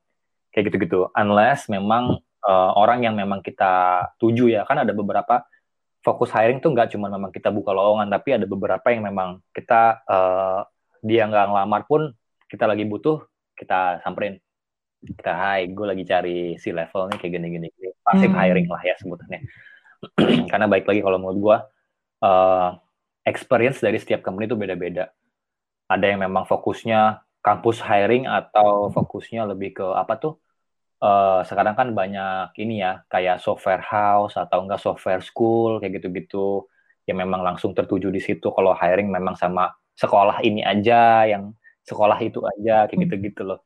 [0.48, 2.16] Kayak gitu-gitu unless memang
[2.48, 4.64] eh, orang yang memang kita tuju ya.
[4.64, 5.44] Kan ada beberapa
[6.00, 10.00] fokus hiring tuh nggak cuma memang kita buka lowongan tapi ada beberapa yang memang kita
[10.08, 10.60] eh,
[11.04, 12.08] dia nggak ngelamar pun
[12.48, 13.20] kita lagi butuh
[13.52, 14.40] kita samperin.
[15.04, 17.92] Kita hai gue lagi cari si level nih kayak gini gini, gini.
[18.00, 18.40] passive Hmm.
[18.40, 19.44] hiring lah ya sebutannya.
[20.50, 21.58] Karena baik lagi kalau menurut gue
[22.22, 22.68] eh,
[23.28, 25.12] experience dari setiap company itu beda-beda.
[25.88, 30.34] Ada yang memang fokusnya kampus hiring atau fokusnya lebih ke apa tuh?
[30.98, 36.66] Eh, sekarang kan banyak ini ya kayak software house atau enggak software school kayak gitu-gitu.
[37.08, 41.54] Yang memang langsung tertuju di situ kalau hiring memang sama sekolah ini aja yang
[41.86, 43.60] sekolah itu aja kayak gitu-gitu loh.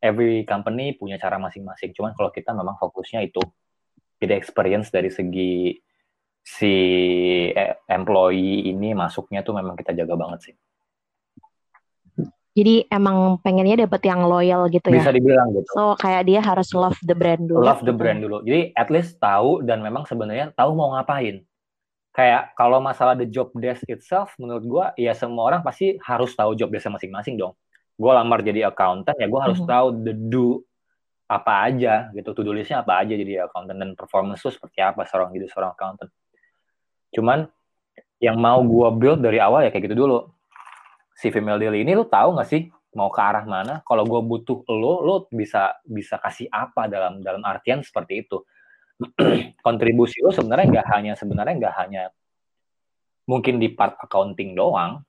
[0.00, 1.90] Every company punya cara masing-masing.
[1.96, 3.42] Cuman kalau kita memang fokusnya itu
[4.18, 5.78] jadi experience dari segi
[6.48, 6.74] si
[7.52, 10.54] eh, employee ini masuknya tuh memang kita jaga banget sih
[12.58, 14.98] Jadi emang pengennya dapet yang loyal gitu ya.
[14.98, 17.62] bisa dibilang gitu So kayak dia harus love the brand dulu.
[17.62, 18.00] love the gitu.
[18.00, 18.42] brand dulu.
[18.42, 21.46] Jadi at least tahu dan memang sebenarnya tahu mau ngapain.
[22.10, 26.58] Kayak kalau masalah the job desk itself, menurut gua ya semua orang pasti harus tahu
[26.58, 27.54] job desk masing-masing dong.
[27.94, 29.68] Gua lamar jadi accountant ya gua harus Mhm.
[29.68, 30.58] tahu the do
[31.30, 35.06] apa aja gitu, to do listnya apa aja jadi accountant dan performance itu seperti apa
[35.06, 36.10] seorang jadi seorang accountant.
[37.14, 37.48] Cuman
[38.18, 40.28] yang mau gua build dari awal ya kayak gitu dulu.
[41.18, 43.80] Si female daily ini lu tahu nggak sih mau ke arah mana?
[43.86, 48.42] Kalau gua butuh lo, lo bisa bisa kasih apa dalam dalam artian seperti itu.
[49.66, 52.02] Kontribusi lo sebenarnya nggak hanya sebenarnya nggak hanya
[53.28, 55.04] mungkin di part accounting doang.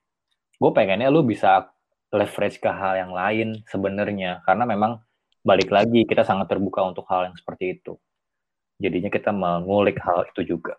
[0.60, 1.72] Gue pengennya lu bisa
[2.12, 5.00] leverage ke hal yang lain sebenarnya karena memang
[5.40, 7.96] balik lagi kita sangat terbuka untuk hal yang seperti itu.
[8.76, 10.76] Jadinya kita mengulik hal itu juga.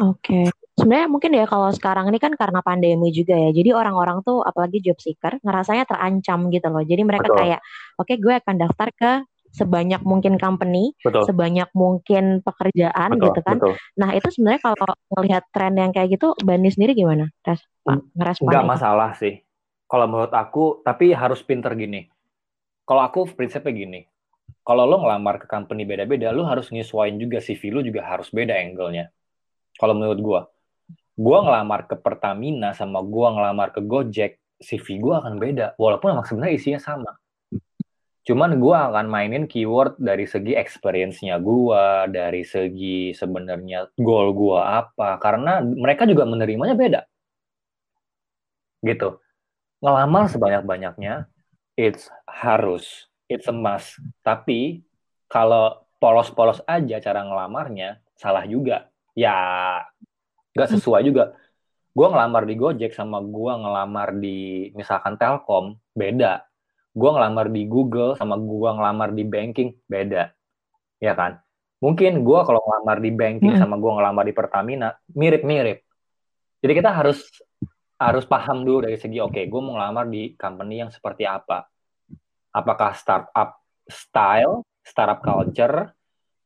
[0.00, 0.48] Oke.
[0.80, 3.52] Sebenarnya mungkin ya kalau sekarang ini kan karena pandemi juga ya.
[3.52, 6.80] Jadi orang-orang tuh apalagi job seeker ngerasanya terancam gitu loh.
[6.80, 7.36] Jadi mereka Betul.
[7.36, 7.60] kayak
[8.00, 9.12] oke gue akan daftar ke
[9.50, 11.26] sebanyak mungkin company, betul.
[11.26, 13.56] sebanyak mungkin pekerjaan betul, gitu kan.
[13.58, 13.74] Betul.
[13.98, 17.28] Nah itu sebenarnya kalau melihat tren yang kayak gitu, Bani sendiri gimana?
[17.42, 17.60] Res,
[18.14, 19.42] ngerespon Nggak masalah sih.
[19.90, 22.06] Kalau menurut aku, tapi harus pinter gini.
[22.86, 24.00] Kalau aku prinsipnya gini,
[24.62, 28.54] kalau lo ngelamar ke company beda-beda, lo harus nyesuaiin juga CV lo juga harus beda
[28.54, 29.10] angle-nya.
[29.80, 30.40] Kalau menurut gue,
[31.16, 35.72] gue ngelamar ke Pertamina sama gue ngelamar ke Gojek, CV gue akan beda.
[35.80, 37.16] Walaupun emang sebenarnya isinya sama.
[38.20, 45.16] Cuman gue akan mainin keyword dari segi experience-nya gue, dari segi sebenarnya goal gue apa.
[45.16, 47.00] Karena mereka juga menerimanya beda.
[48.84, 49.16] Gitu.
[49.80, 51.24] Ngelamar sebanyak-banyaknya,
[51.72, 53.96] it's harus, it's a must.
[54.20, 54.84] Tapi
[55.24, 58.92] kalau polos-polos aja cara ngelamarnya, salah juga.
[59.16, 59.34] Ya,
[60.54, 61.34] gak sesuai juga.
[61.90, 66.46] Gue ngelamar di Gojek sama gue ngelamar di misalkan Telkom, beda.
[66.94, 70.30] Gue ngelamar di Google sama gue ngelamar di banking beda.
[71.02, 71.42] Ya kan?
[71.80, 73.62] Mungkin gue kalau ngelamar di banking hmm.
[73.62, 75.82] sama gue ngelamar di Pertamina mirip-mirip.
[76.60, 77.24] Jadi kita harus
[78.00, 81.66] harus paham dulu dari segi oke okay, gue mau ngelamar di company yang seperti apa.
[82.52, 85.90] Apakah startup style startup culture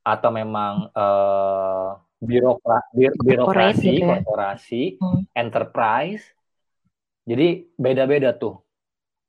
[0.05, 4.23] atau memang uh, birokra bir birokrasi gitu ya?
[4.23, 5.21] korporasi hmm.
[5.35, 6.25] enterprise
[7.25, 8.65] jadi beda-beda tuh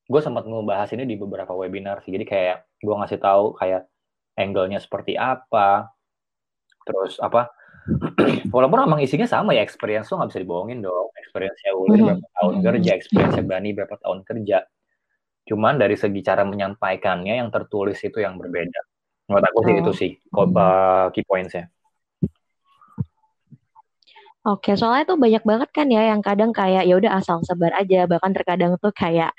[0.05, 2.13] gue sempat ngebahas ini di beberapa webinar sih.
[2.13, 3.89] Jadi kayak gue ngasih tahu kayak
[4.37, 5.89] angle-nya seperti apa,
[6.85, 7.49] terus apa.
[8.53, 11.09] Walaupun emang isinya sama ya, experience tuh nggak bisa dibohongin dong.
[11.21, 12.05] Experience-nya Uli mm-hmm.
[12.05, 14.57] berapa tahun kerja, experience-nya Bani berapa tahun kerja.
[15.45, 18.81] Cuman dari segi cara menyampaikannya yang tertulis itu yang berbeda.
[19.29, 19.81] Menurut aku sih oh.
[19.81, 21.69] itu sih uh, key points-nya.
[24.45, 28.05] Oke, soalnya tuh banyak banget kan ya yang kadang kayak ya udah asal sebar aja,
[28.05, 29.33] bahkan terkadang tuh kayak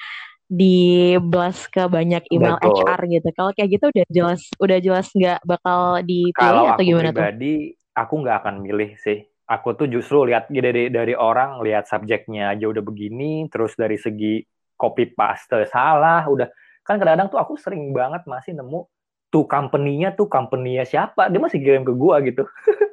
[0.46, 2.82] di blast ke banyak email Betul.
[2.82, 3.28] HR gitu.
[3.34, 7.22] Kalau kayak gitu udah jelas udah jelas nggak bakal dipilih atau gimana tuh?
[7.22, 7.54] Kalau pribadi
[7.94, 9.18] aku nggak akan milih sih.
[9.46, 14.42] Aku tuh justru lihat dari dari orang lihat subjeknya aja udah begini, terus dari segi
[14.74, 16.50] copy paste salah, udah
[16.82, 18.90] kan kadang-kadang tuh aku sering banget masih nemu
[19.30, 22.42] tuh company-nya tuh company-nya siapa, dia masih kirim ke gua gitu.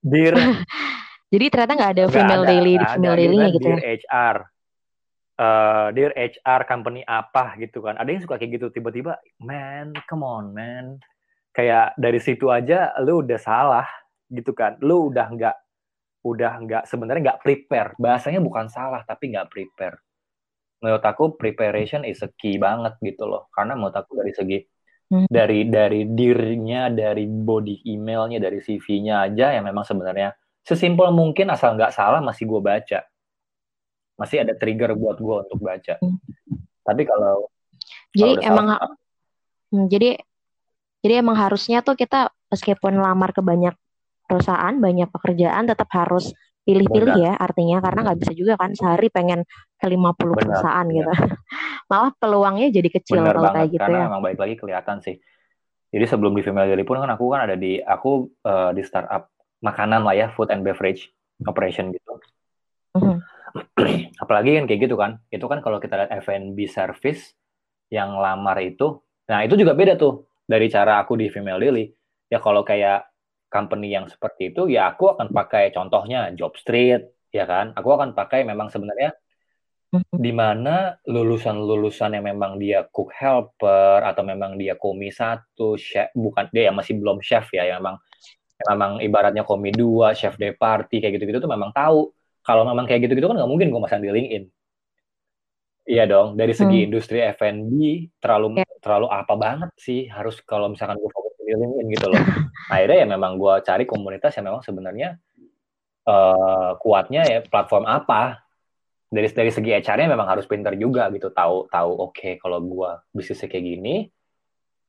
[0.00, 0.34] Dear
[1.34, 3.78] Jadi ternyata nggak ada female ada, daily female daily-nya gitu ya.
[3.98, 4.36] HR
[5.38, 7.98] uh, dear HR company apa gitu kan.
[7.98, 10.98] Ada yang suka kayak gitu tiba-tiba, man, come on man.
[11.54, 13.86] Kayak dari situ aja lu udah salah
[14.30, 14.78] gitu kan.
[14.82, 15.56] Lu udah nggak
[16.24, 17.90] udah nggak sebenarnya nggak prepare.
[17.98, 19.98] Bahasanya bukan salah tapi nggak prepare.
[20.82, 23.48] Menurut aku preparation is a key banget gitu loh.
[23.54, 24.58] Karena menurut aku dari segi
[25.10, 25.26] hmm.
[25.28, 30.32] dari dari dirinya, dari body emailnya, dari CV-nya aja yang memang sebenarnya
[30.64, 33.04] sesimpel mungkin asal nggak salah masih gue baca
[34.14, 35.98] masih ada trigger buat gue untuk baca.
[35.98, 36.18] Hmm.
[36.86, 37.50] Tapi kalau
[38.14, 38.90] jadi kalau emang salah,
[39.74, 40.10] hmm, jadi
[41.02, 43.74] jadi emang harusnya tuh kita meskipun lamar ke banyak
[44.24, 46.32] perusahaan, banyak pekerjaan tetap harus
[46.64, 49.44] pilih-pilih ya artinya karena nggak bisa juga kan sehari pengen
[49.76, 50.94] ke 50 Benar, perusahaan ya.
[50.96, 51.12] gitu.
[51.92, 54.08] Malah peluangnya jadi kecil Benar kalau kayak gitu karena ya.
[54.08, 55.16] emang baik lagi kelihatan sih.
[55.94, 59.30] Jadi sebelum di Female Daily pun kan aku kan ada di aku uh, di startup
[59.62, 61.12] makanan lah ya, food and beverage
[61.46, 62.18] operation gitu.
[62.98, 63.18] -huh.
[64.22, 67.34] apalagi kan kayak gitu kan itu kan kalau kita lihat F&B service
[67.90, 68.98] yang lamar itu
[69.30, 71.88] nah itu juga beda tuh dari cara aku di female daily
[72.28, 73.06] ya kalau kayak
[73.54, 78.10] company yang seperti itu ya aku akan pakai contohnya job street ya kan aku akan
[78.18, 79.14] pakai memang sebenarnya
[79.94, 80.18] mm-hmm.
[80.18, 86.50] di mana lulusan-lulusan yang memang dia cook helper atau memang dia komi satu chef bukan
[86.50, 88.02] dia yang masih belum chef ya yang memang
[88.58, 92.10] yang memang ibaratnya komi dua chef de party kayak gitu-gitu tuh memang tahu
[92.44, 94.44] kalau memang kayak gitu-gitu kan nggak mungkin gue masang di LinkedIn.
[95.84, 96.86] Iya dong, dari segi hmm.
[96.88, 97.72] industri F&B
[98.16, 98.68] terlalu yeah.
[98.80, 101.10] terlalu apa banget sih harus kalau misalkan gue
[101.44, 102.22] fokus di LinkedIn gitu loh.
[102.72, 105.20] Akhirnya ya memang gue cari komunitas yang memang sebenarnya
[106.08, 108.40] uh, kuatnya ya platform apa.
[109.14, 112.90] Dari dari segi HR-nya memang harus pinter juga gitu, tahu tahu oke okay, kalau gue
[113.14, 113.94] bisnisnya kayak gini,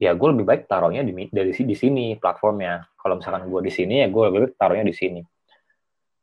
[0.01, 2.89] ya gue lebih baik taruhnya di dari di sini platformnya.
[2.97, 5.21] Kalau misalkan gue di sini ya gue lebih baik taruhnya di sini.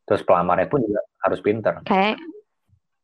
[0.03, 1.79] Terus pelamarnya pun juga harus pinter.
[1.87, 2.19] Kayak,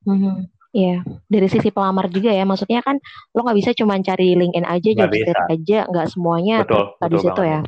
[0.02, 0.57] mm-hmm.
[0.78, 2.46] Iya, dari sisi pelamar juga ya.
[2.46, 3.02] Maksudnya kan
[3.34, 5.10] lo nggak bisa cuma cari LinkedIn aja, job
[5.50, 7.60] aja, nggak semuanya betul, betul di situ ya.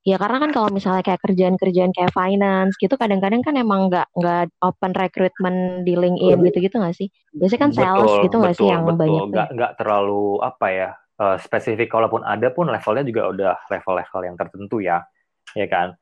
[0.00, 4.48] Ya karena kan kalau misalnya kayak kerjaan-kerjaan kayak finance gitu, kadang-kadang kan emang nggak nggak
[4.64, 7.08] open recruitment di LinkedIn gitu-gitu nggak sih?
[7.36, 8.98] Biasanya kan sales betul, gitu nggak sih yang betul.
[8.98, 9.22] banyak?
[9.30, 10.88] Nggak nggak terlalu apa ya
[11.20, 11.92] uh, spesifik.
[11.92, 15.04] Kalaupun ada pun levelnya juga udah level-level yang tertentu ya,
[15.52, 15.92] ya kan?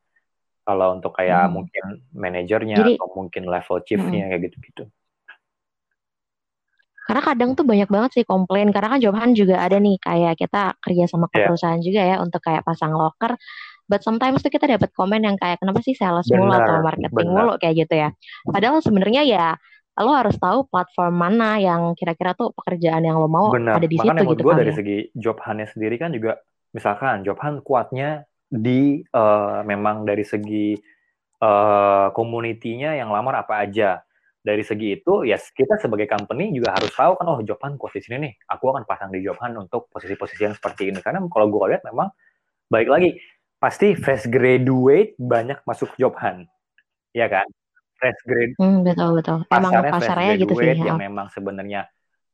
[0.62, 1.52] Kalau untuk kayak hmm.
[1.52, 1.84] mungkin
[2.14, 4.30] manajernya Jadi, atau mungkin level chiefnya hmm.
[4.30, 4.84] kayak gitu-gitu.
[7.08, 10.76] Karena kadang tuh banyak banget sih komplain karena kan Jobhan juga ada nih kayak kita
[10.84, 11.46] kerja sama ke Iya.
[11.48, 13.32] perusahaan juga ya untuk kayak pasang locker.
[13.88, 17.56] But sometimes tuh kita dapat komen yang kayak kenapa sih sales mulu atau marketing mulu
[17.56, 18.08] kayak gitu ya.
[18.44, 19.46] Padahal sebenarnya ya
[19.98, 23.80] lo harus tahu platform mana yang kira-kira tuh pekerjaan yang lo mau Benar.
[23.80, 24.76] ada di Makanya situ gitu gue kali dari ya.
[24.76, 26.32] segi job hunt-nya sendiri kan juga
[26.70, 30.76] misalkan job hunt kuatnya di eh, memang dari segi
[31.38, 34.04] eh community-nya yang lamar apa aja.
[34.48, 38.32] Dari segi itu ya kita sebagai company juga harus tahu kan oh hunt posisi ini
[38.32, 38.32] nih.
[38.56, 41.04] Aku akan pasang di hunt untuk posisi-posisi yang seperti ini.
[41.04, 42.08] Karena kalau gue lihat memang
[42.72, 43.20] baik lagi
[43.61, 46.48] pasti fresh graduate banyak masuk hunt.
[47.12, 47.44] Ya kan?
[48.00, 49.44] Fresh grade Hmm, betul betul.
[49.52, 50.68] Emang pasarnya fresh pasarnya gitu sih.
[50.72, 50.87] ya.
[50.88, 51.80] yang memang sebenarnya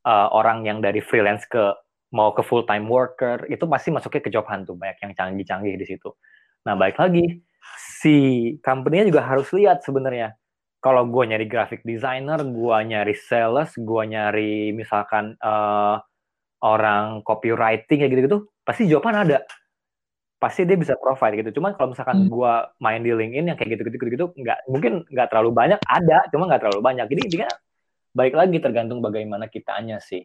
[0.07, 1.75] uh, orang yang dari freelance ke
[2.15, 5.83] mau ke full time worker itu pasti masuknya ke hunt tuh banyak yang canggih-canggih di
[5.83, 6.15] situ.
[6.63, 7.43] Nah balik lagi
[7.99, 8.15] si
[8.63, 10.37] company-nya juga harus lihat sebenarnya
[10.85, 15.97] kalau gue nyari graphic designer, gue nyari sales, gue nyari misalkan uh,
[16.61, 19.41] orang copywriting kayak gitu-gitu, pasti hunt ada
[20.35, 21.57] pasti dia bisa provide gitu.
[21.57, 22.29] Cuman kalau misalkan Hmm.
[22.29, 26.45] gua main di LinkedIn yang kayak gitu-gitu gitu nggak mungkin nggak terlalu banyak ada, cuma
[26.45, 27.05] nggak terlalu banyak.
[27.09, 27.49] Jadi intinya
[28.13, 30.21] baik lagi tergantung bagaimana kitanya sih.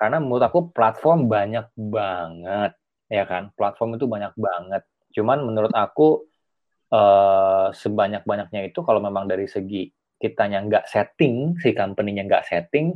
[0.00, 2.72] Karena menurut aku platform banyak banget,
[3.12, 3.52] ya kan?
[3.52, 4.82] Platform itu banyak banget.
[5.12, 6.31] Cuman menurut aku
[6.92, 9.88] eh, sebanyak-banyaknya itu kalau memang dari segi
[10.22, 12.94] kitanya nggak setting, si company-nya nggak setting,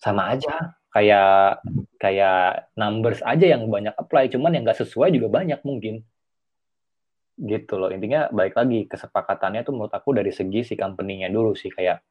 [0.00, 0.74] sama aja.
[0.94, 1.62] Kayak
[1.98, 6.02] kayak numbers aja yang banyak apply cuman yang nggak sesuai juga banyak mungkin.
[7.34, 7.90] Gitu loh.
[7.90, 11.70] Intinya balik lagi kesepakatannya tuh menurut aku dari segi si company-nya dulu sih.
[11.70, 12.02] Kayak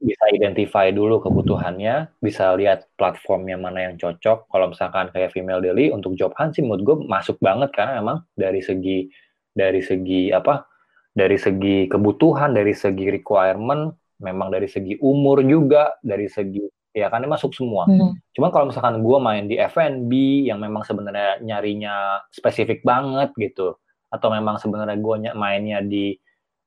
[0.00, 4.48] bisa identify dulu kebutuhannya bisa lihat platformnya mana yang cocok.
[4.48, 8.24] Kalau misalkan kayak female daily untuk job hunt sih menurut gue masuk banget karena memang
[8.32, 9.12] dari segi
[9.50, 10.66] dari segi apa
[11.10, 13.90] dari segi kebutuhan dari segi requirement
[14.22, 18.14] memang dari segi umur juga dari segi ya kan masuk semua Hmm.
[18.34, 20.12] Cuma kalau misalkan gue main di F&B
[20.46, 23.78] yang memang sebenarnya nyarinya spesifik banget gitu,
[24.10, 26.14] atau memang sebenarnya gue mainnya di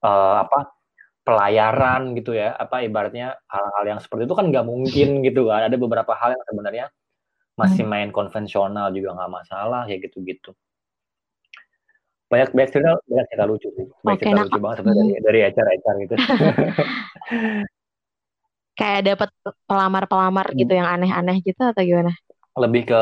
[0.04, 0.72] eh, apa
[1.24, 5.67] pelayaran gitu ya, apa ibaratnya hal-hal yang seperti itu kan nggak mungkin gitu kan.
[5.72, 6.86] Ada beberapa hal yang sebenarnya
[7.54, 10.52] masih main konvensional juga nggak masalah ya gitu-gitu.
[12.34, 15.22] Banyak banyak cerita, banyak cerita lucu sih, banyak Oke, cerita nah, lucu banget sebenarnya dari
[15.22, 16.15] dari HR-HR gitu.
[18.74, 19.30] Kayak dapat
[19.69, 20.58] pelamar-pelamar Hmm.
[20.58, 22.10] gitu yang aneh-aneh gitu atau gimana?
[22.54, 23.02] lebih ke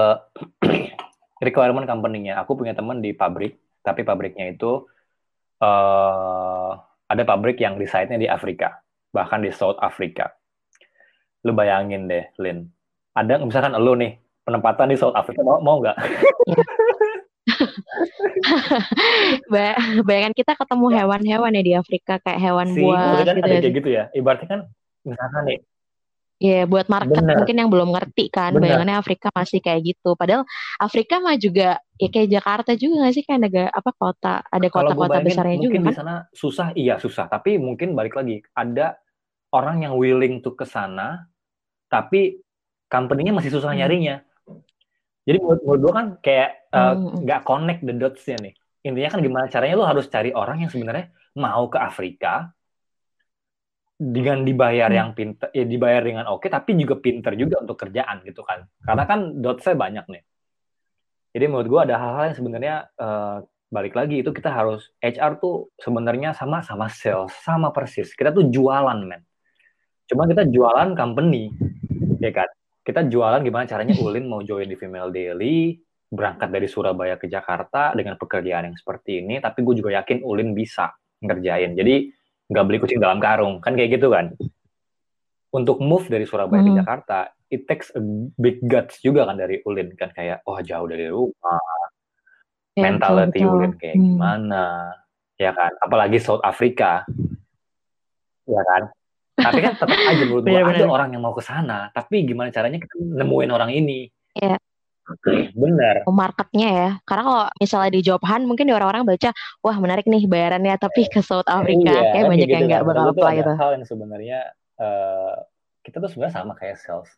[1.48, 2.40] requirement company-nya.
[2.44, 4.84] Aku punya teman di pabrik, tapi pabriknya itu
[5.60, 6.72] eh
[7.08, 10.32] ada pabrik yang di site-nya di Afrika, bahkan di South Africa.
[11.44, 12.68] Lu bayangin deh, Lin.
[13.12, 15.96] Ada misalkan lu nih penempatan di South Africa mau mau nggak?
[19.52, 19.78] Ba-
[20.08, 23.62] Bayangan kita ketemu hewan-hewan ya di Afrika kayak hewan sih, buas kan gitu ada ya.
[23.62, 24.04] kayak gitu ya.
[24.16, 24.62] Ibaratnya kan
[25.06, 25.60] misalkan nih,
[26.42, 27.38] Iya, buat market Bener.
[27.38, 28.66] mungkin yang belum ngerti kan, Bener.
[28.66, 30.18] bayangannya Afrika masih kayak gitu.
[30.18, 30.42] Padahal
[30.82, 35.22] Afrika mah juga ya kayak Jakarta juga nggak sih kayak negara apa kota, ada kota-kota
[35.22, 35.98] besarnya juga mungkin di kan?
[36.02, 37.30] sana susah, iya susah.
[37.30, 38.98] Tapi mungkin balik lagi, ada
[39.54, 41.30] orang yang willing to ke sana,
[41.94, 42.42] tapi
[42.90, 43.86] company-nya masih susah Hmm.
[43.86, 44.26] nyarinya.
[45.30, 47.24] Jadi menurut, menurut gue kan kayak uh, Hmm.
[47.24, 48.54] nggak connect the dots-nya nih.
[48.82, 52.50] Intinya kan gimana caranya lu harus cari orang yang sebenarnya mau ke Afrika
[54.02, 54.98] dengan dibayar Hmm.
[54.98, 58.66] yang pinter, ya dibayar dengan oke, tapi juga pinter juga untuk kerjaan gitu kan.
[58.82, 60.24] Karena kan dots-nya banyak nih.
[61.32, 63.38] Jadi menurut gue ada hal-hal yang sebenarnya eh,
[63.72, 68.12] balik lagi itu kita harus HR tuh sebenarnya sama sama sales sama persis.
[68.12, 69.24] Kita tuh jualan men.
[70.12, 71.48] Cuma kita jualan company,
[72.20, 72.50] ya kan?
[72.84, 75.78] Kita jualan gimana caranya Ulin mau join di Female Daily,
[76.12, 80.52] berangkat dari Surabaya ke Jakarta dengan pekerjaan yang seperti ini, tapi gue juga yakin Ulin
[80.52, 80.92] bisa
[81.24, 81.72] ngerjain.
[81.72, 82.12] Jadi
[82.52, 84.36] nggak beli kucing dalam karung, kan kayak gitu kan?
[85.56, 86.80] Untuk move dari Surabaya ke Hmm.
[86.84, 88.02] Jakarta, it takes a
[88.36, 91.64] big guts juga kan dari Ulin kan kayak, oh jauh dari rumah,
[92.72, 93.56] Ya, mentality betul, betul.
[93.56, 94.06] Ulin kayak Hmm.
[94.12, 94.64] gimana,
[95.40, 95.72] ya kan?
[95.80, 97.08] Apalagi South Africa,
[98.48, 98.84] ya kan?
[99.42, 102.84] Tapi kan tetap aja menurut gua ada orang yang mau ke sana, tapi gimana caranya
[102.84, 104.12] kita nemuin orang ini?
[104.36, 104.60] Iya.
[105.54, 105.96] Bener.
[106.08, 106.90] Oh, marketnya ya.
[107.04, 109.30] Karena kalau misalnya di job hunt mungkin di orang-orang baca,
[109.62, 112.82] wah menarik nih bayarannya, tapi ke South Africa Iya, kayak banyak kayak yang gitu nggak
[112.82, 112.90] kan.
[112.90, 113.52] bakal apply gitu.
[113.58, 114.40] hal yang sebenarnya
[114.82, 115.34] eh,
[115.82, 117.10] kita tuh sebenarnya sama kayak sales.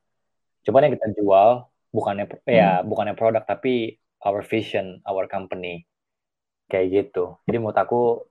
[0.63, 1.49] Cuman yang kita jual
[1.93, 2.89] bukannya ya Hmm.
[2.89, 5.83] bukannya produk tapi our vision, our company.
[6.67, 7.37] Kayak gitu.
[7.45, 8.23] Jadi menurut aku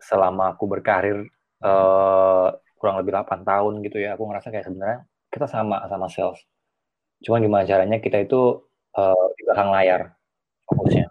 [0.00, 1.28] selama aku berkarir
[1.60, 2.48] eh,
[2.80, 4.98] kurang lebih 8 tahun gitu ya, aku ngerasa kayak sebenarnya
[5.28, 6.40] kita sama sama sales.
[7.20, 8.64] Cuman gimana caranya kita itu
[8.96, 10.00] eh, di belakang layar
[10.66, 11.06] fokusnya.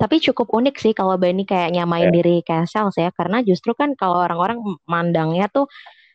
[0.00, 2.14] Tapi cukup unik sih kalau Bani kayak nyamain Ya.
[2.16, 4.56] diri kayak sales ya, karena justru kan kalau orang-orang
[4.88, 5.68] mandangnya tuh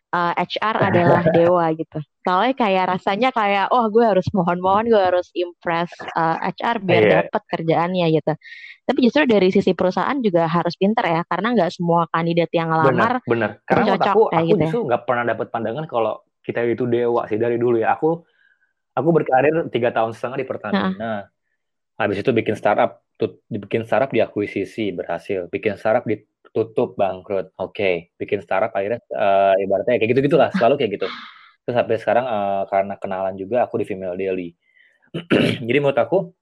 [0.10, 2.02] uh, eh, HR adalah dewa gitu.
[2.26, 7.04] Soalnya kayak rasanya kayak, oh gue harus mohon-mohon, gue harus impress uh, eh, HR biar
[7.06, 7.14] yeah.
[7.22, 8.34] dapat kerjaannya gitu.
[8.90, 13.22] Tapi justru dari sisi perusahaan juga harus pinter ya, karena nggak semua kandidat yang ngelamar
[13.22, 13.52] bener, bener.
[13.70, 14.58] Karena cocok aku, kayak aku gitu.
[14.58, 14.66] Ya.
[14.66, 17.94] justru nggak pernah dapat pandangan kalau kita itu dewa sih dari dulu ya.
[17.94, 18.26] Aku
[18.96, 20.90] aku berkarir tiga tahun setengah di Pertamina.
[20.96, 21.24] Nah.
[21.96, 27.56] Habis itu bikin startup, tut, bikin startup di akuisisi berhasil, bikin startup ditutup bangkrut.
[27.56, 27.96] Oke, okay.
[28.20, 31.08] bikin startup akhirnya uh, ibaratnya kayak gitu gitulah, selalu kayak gitu.
[31.64, 34.52] Terus sampai sekarang uh, karena kenalan juga aku di Female Daily.
[35.68, 36.36] Jadi menurut aku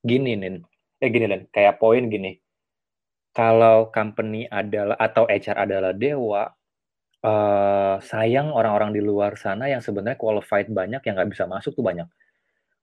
[0.00, 0.64] gini nih,
[1.04, 2.32] eh gini nih, kayak poin gini.
[3.36, 6.48] Kalau company adalah atau HR adalah dewa,
[7.22, 11.84] uh, sayang orang-orang di luar sana yang sebenarnya qualified banyak yang nggak bisa masuk tuh
[11.84, 12.08] banyak.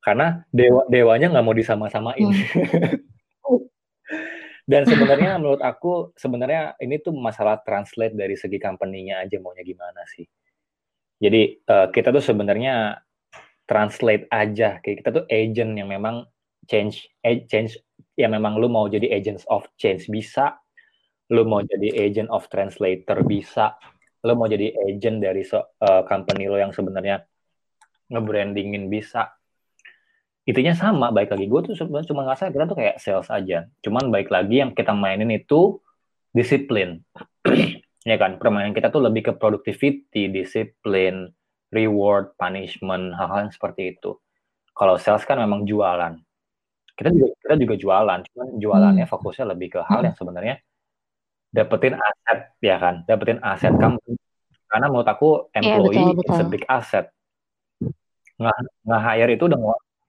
[0.04, 2.30] Karena dewa dewanya nggak mau disama-samain.
[2.30, 3.62] Hmm.
[4.64, 10.08] Dan sebenarnya menurut aku sebenarnya ini tuh masalah translate dari segi company-nya aja maunya gimana
[10.08, 10.24] sih.
[11.20, 12.96] Jadi uh, kita tuh sebenarnya
[13.68, 16.24] translate aja kayak kita tuh agent yang memang
[16.68, 17.76] change eh, change
[18.16, 20.56] yang memang lu mau jadi agents of change bisa,
[21.34, 23.74] lu mau jadi agent of translator bisa,
[24.24, 27.28] lu mau jadi agent dari so, uh, company lo yang sebenarnya
[28.08, 29.36] nge-brandingin bisa.
[30.44, 31.46] Intinya sama baik lagi.
[31.48, 33.68] Gue tuh sebenarnya cuma ngerasa kita tuh kayak sales aja.
[33.84, 35.80] Cuman baik lagi yang kita mainin itu
[36.32, 37.04] disiplin.
[38.04, 38.36] Ya kan?
[38.36, 41.32] Permainan kita tuh lebih ke productivity disiplin
[41.72, 44.20] reward punishment hal-hal yang seperti itu.
[44.76, 46.12] Kalau sales kan memang jualan.
[47.00, 49.14] Kita juga kita juga jualan cuman jualannya hmm.
[49.16, 50.60] fokusnya lebih ke hal yang sebenarnya
[51.54, 54.01] dapetin aset ya kan dapetin aset kamu
[54.74, 56.34] karena menurut aku iya, employee yeah, betul, betul.
[56.34, 57.06] is a big asset
[58.41, 58.58] nggak
[58.89, 59.60] nggak hire itu udah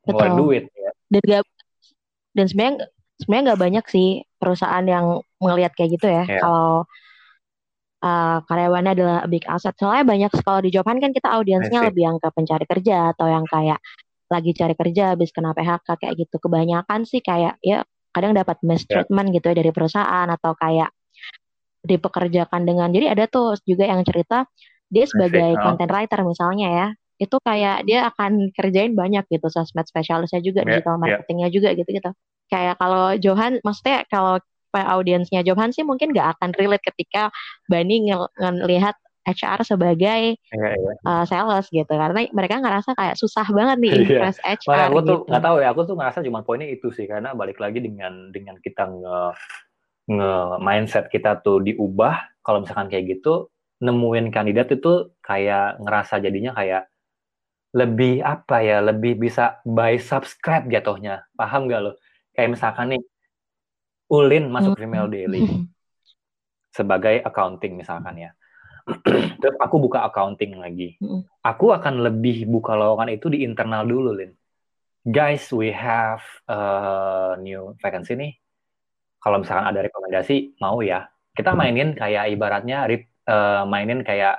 [0.09, 0.91] ngeluarin duit ya.
[1.09, 1.45] Dan gak,
[2.35, 2.75] dan sebenarnya
[3.21, 6.25] sebenarnya nggak banyak sih perusahaan yang melihat kayak gitu ya.
[6.27, 6.41] Yeah.
[6.43, 6.73] Kalau
[8.05, 9.77] uh, karyawannya adalah big asset.
[9.79, 13.45] Soalnya banyak sekolah di Jopan kan kita audiensnya lebih yang ke pencari kerja atau yang
[13.49, 13.79] kayak
[14.33, 16.37] lagi cari kerja habis kena PHK kayak gitu.
[16.43, 17.85] Kebanyakan sih kayak ya
[18.15, 19.35] kadang dapat mistreatment yeah.
[19.41, 20.91] gitu ya dari perusahaan atau kayak
[21.85, 24.49] dipekerjakan dengan jadi ada tuh juga yang cerita
[24.89, 26.87] dia sebagai content writer misalnya ya
[27.21, 31.55] itu kayak dia akan kerjain banyak gitu sosmed spesialisnya juga yeah, digital marketingnya yeah.
[31.55, 32.11] juga gitu gitu
[32.51, 34.43] kayak kalau Johan maksudnya kalau
[34.75, 37.31] audiensnya Johan sih mungkin gak akan relate ketika
[37.71, 38.19] Bani ng
[38.59, 40.97] ngelihat HR sebagai yeah, yeah.
[41.01, 44.01] Uh, sales gitu karena mereka ngerasa kayak susah banget nih iya.
[44.05, 44.53] impress yeah.
[44.61, 45.29] HR Makanya aku tuh gitu.
[45.33, 48.61] nggak tahu ya aku tuh ngerasa cuma poinnya itu sih karena balik lagi dengan dengan
[48.61, 49.19] kita nge
[50.05, 53.49] nge mindset kita tuh diubah kalau misalkan kayak gitu
[53.81, 56.89] nemuin kandidat itu kayak ngerasa jadinya kayak
[57.75, 61.27] lebih apa ya, lebih bisa buy subscribe jatuhnya.
[61.35, 61.93] Paham gak lo?
[62.31, 63.03] Kayak misalkan nih,
[64.15, 65.67] Ulin masuk Female Daily
[66.71, 68.31] sebagai accounting misalkan ya.
[69.43, 70.95] Terus aku buka accounting lagi.
[71.43, 74.31] Aku akan lebih buka lowongan itu di internal dulu, Lin.
[75.05, 76.61] Guys, we have a
[77.43, 78.33] new vacancy nih.
[79.25, 81.09] Kalau misalkan ada rekomendasi, mau ya.
[81.33, 82.85] Kita mainin kayak ibaratnya
[83.25, 84.37] uh, mainin kayak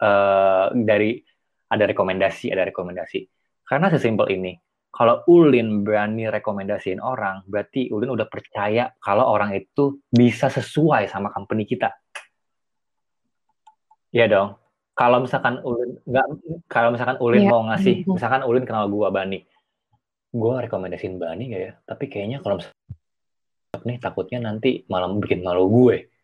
[0.00, 1.20] uh, dari
[1.68, 3.28] ada rekomendasi, ada rekomendasi.
[3.68, 4.56] Karena sesimpel ini,
[4.88, 11.28] kalau Ulin berani rekomendasiin orang, berarti Ulin udah percaya kalau orang itu bisa sesuai sama
[11.28, 11.92] company kita.
[14.14, 14.48] Iya dong.
[14.94, 16.26] Kalau misalkan Ulin nggak,
[16.70, 17.50] kalau misalkan Ulin ya.
[17.50, 19.42] mau ngasih, misalkan Ulin kenal gua Bani,
[20.30, 21.72] gua rekomendasiin Bani gak ya?
[21.82, 23.03] Tapi kayaknya kalau misalkan
[23.82, 26.14] nih takutnya nanti malah bikin malu gue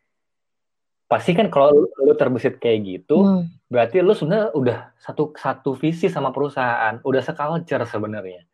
[1.11, 3.66] pasti kan kalau lu, lu terbesit kayak gitu, hmm.
[3.66, 8.46] berarti lu sebenarnya udah satu satu visi sama perusahaan, udah seculture sebenarnya.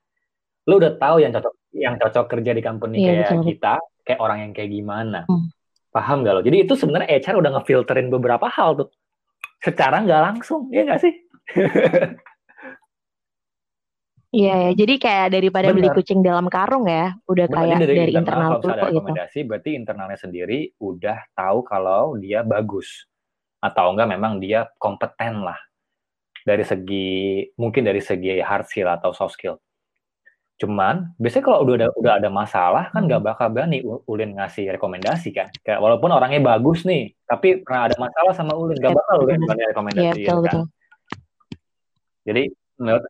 [0.64, 3.44] Lu udah tahu yang cocok yang cocok kerja di company yeah, kayak betul.
[3.44, 3.74] kita,
[4.08, 5.28] kayak orang yang kayak gimana.
[5.28, 5.52] Hmm.
[5.92, 6.40] Paham gak lo?
[6.40, 8.88] Jadi itu sebenarnya HR udah ngefilterin beberapa hal tuh.
[9.60, 11.12] Secara nggak langsung, ya nggak sih?
[14.34, 15.86] Iya ya, jadi kayak daripada Bener.
[15.86, 18.86] beli kucing dalam karung ya, udah Bener, kayak dari, dari internal, internal tuh ada gitu.
[18.90, 19.48] rekomendasi, gitu.
[19.48, 23.06] berarti internalnya sendiri udah tahu kalau dia bagus
[23.62, 25.56] atau enggak memang dia kompeten lah
[26.42, 29.58] dari segi mungkin dari segi hard skill atau soft skill.
[30.56, 33.28] Cuman biasanya kalau udah ada udah ada masalah kan nggak hmm.
[33.28, 35.48] bakal berani Ulin ngasih rekomendasi kan.
[35.60, 39.64] Kayak walaupun orangnya bagus nih, tapi pernah ada masalah sama Ulin nggak bakal Ulin berani
[39.70, 40.42] rekomendasi ya, betul, kan.
[40.42, 40.64] Betul.
[42.26, 42.42] Jadi
[42.80, 43.04] menurut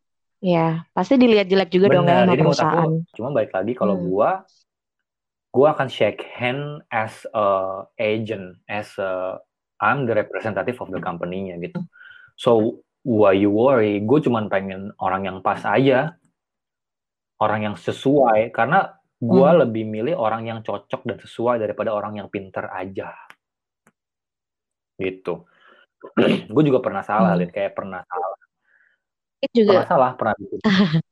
[0.44, 2.90] Iya, pasti dilihat jelek juga Bener, dong ya sama perusahaan.
[2.92, 4.04] Aku, cuma balik lagi kalau hmm.
[4.08, 4.30] gua
[5.50, 7.46] gua akan shake hand as a
[7.96, 9.40] agent, as a
[9.80, 11.84] I'm the representative of the company-nya gitu.
[12.36, 14.00] So why you worry?
[14.02, 16.16] Gue cuma pengen orang yang pas aja,
[17.40, 18.52] orang yang sesuai.
[18.52, 18.88] Karena
[19.20, 19.60] gue hmm.
[19.68, 23.12] lebih milih orang yang cocok dan sesuai daripada orang yang pinter aja.
[24.96, 25.44] Gitu.
[26.54, 27.40] gue juga pernah salah, hmm.
[27.44, 27.50] Lin.
[27.52, 28.35] kayak pernah salah.
[29.46, 30.60] Itu juga pernah salah, pernah bikin.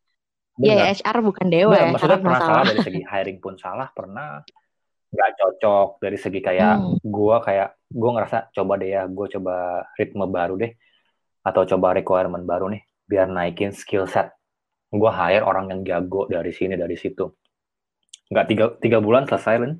[0.54, 1.90] Iya, ya, HR bukan dewa ya.
[1.90, 2.62] Maksudnya pernah salah.
[2.62, 4.38] salah dari segi hiring pun salah, pernah
[5.10, 7.02] nggak cocok dari segi kayak hmm.
[7.02, 10.70] gue kayak gue ngerasa coba deh ya, gue coba ritme baru deh
[11.42, 14.30] atau coba requirement baru nih biar naikin skill set.
[14.94, 17.26] Gue hire orang yang jago dari sini dari situ.
[18.30, 19.74] Nggak tiga, tiga bulan selesai, Lin.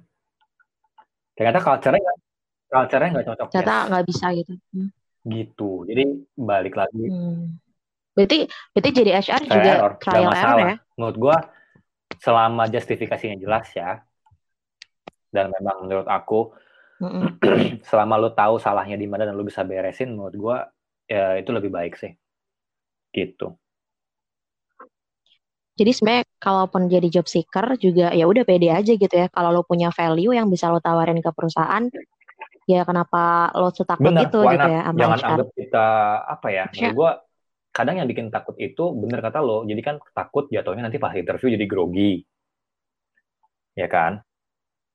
[1.39, 2.13] Ternyata culture-nya
[2.67, 3.49] culture-nya nggak cocok.
[3.55, 4.53] Ternyata nggak bisa gitu.
[4.75, 4.91] Hmm.
[5.23, 5.71] Gitu.
[5.87, 6.03] Jadi
[6.35, 7.07] balik lagi.
[7.07, 7.63] Hmm.
[8.15, 10.77] Berarti berarti jadi HR trial juga error, trial error ya?
[10.95, 11.37] Menurut gue
[12.23, 14.01] selama justifikasinya jelas ya.
[15.35, 16.55] Dan memang menurut aku
[17.03, 17.29] mm -mm.
[17.91, 20.57] selama lu tahu salahnya di mana dan lu bisa beresin menurut gue
[21.11, 22.15] ya itu lebih baik sih.
[23.11, 23.51] Gitu.
[25.75, 29.27] Jadi sebenarnya kalaupun jadi job seeker juga ya udah pede aja gitu ya.
[29.27, 31.91] Kalau lo punya value yang bisa lo tawarin ke perusahaan,
[32.71, 35.29] ya kenapa lo setakut Bener, gitu gitu ya sama Jangan HR.
[35.35, 35.87] anggap kita
[36.31, 36.65] apa ya?
[36.71, 37.11] Menurut gue
[37.75, 39.67] kadang yang bikin takut itu bener kata lo.
[39.67, 42.23] Jadi kan takut jatuhnya nanti pas interview jadi grogi.
[43.75, 44.23] Ya kan?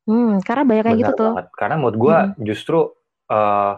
[0.08, 1.32] Hmm, karena banyak kayak gitu tuh.
[1.54, 2.34] Karena menurut gue hmm.
[2.48, 2.80] justru
[3.28, 3.76] uh,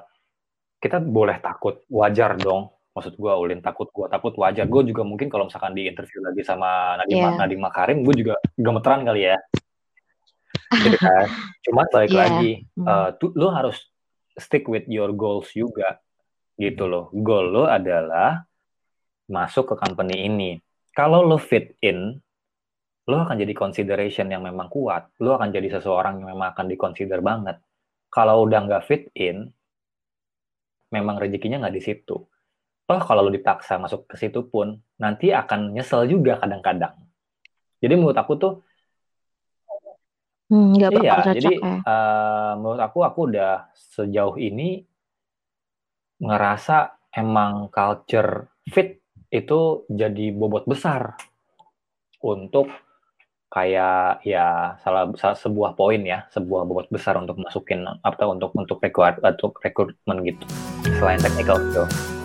[0.78, 5.32] kita boleh takut, wajar dong maksud gue ulin takut gue takut wajar gue juga mungkin
[5.32, 7.40] kalau misalkan di interview lagi sama Nadiem yeah.
[7.40, 9.38] Nadiem Makarim gue juga gemeteran kali ya
[10.76, 11.28] gitu kan
[11.68, 12.20] cuman balik yeah.
[12.20, 12.52] lagi
[12.84, 13.80] uh, tuh lo harus
[14.36, 16.04] stick with your goals juga
[16.60, 18.44] gitu loh goal lo adalah
[19.32, 20.52] masuk ke company ini
[20.92, 22.20] kalau lo fit in
[23.08, 27.24] lo akan jadi consideration yang memang kuat lo akan jadi seseorang yang memang akan dikonsider
[27.24, 27.58] banget
[28.12, 29.48] kalau udah nggak fit in
[30.92, 32.20] memang rezekinya nggak di situ
[32.92, 36.92] toh kalau lo dipaksa masuk ke situ pun nanti akan nyesel juga kadang-kadang.
[37.80, 38.54] Jadi menurut aku tuh
[40.52, 41.80] hmm, gak iya, jadi ya.
[41.88, 44.84] uh, menurut aku aku udah sejauh ini
[46.22, 49.01] ngerasa emang culture fit
[49.32, 51.16] itu jadi bobot besar
[52.20, 52.68] untuk
[53.52, 58.80] kayak ya salah, salah sebuah poin ya sebuah bobot besar untuk masukin atau untuk untuk
[58.84, 60.44] rekrut untuk rekrutmen gitu
[61.00, 62.21] selain technical skill.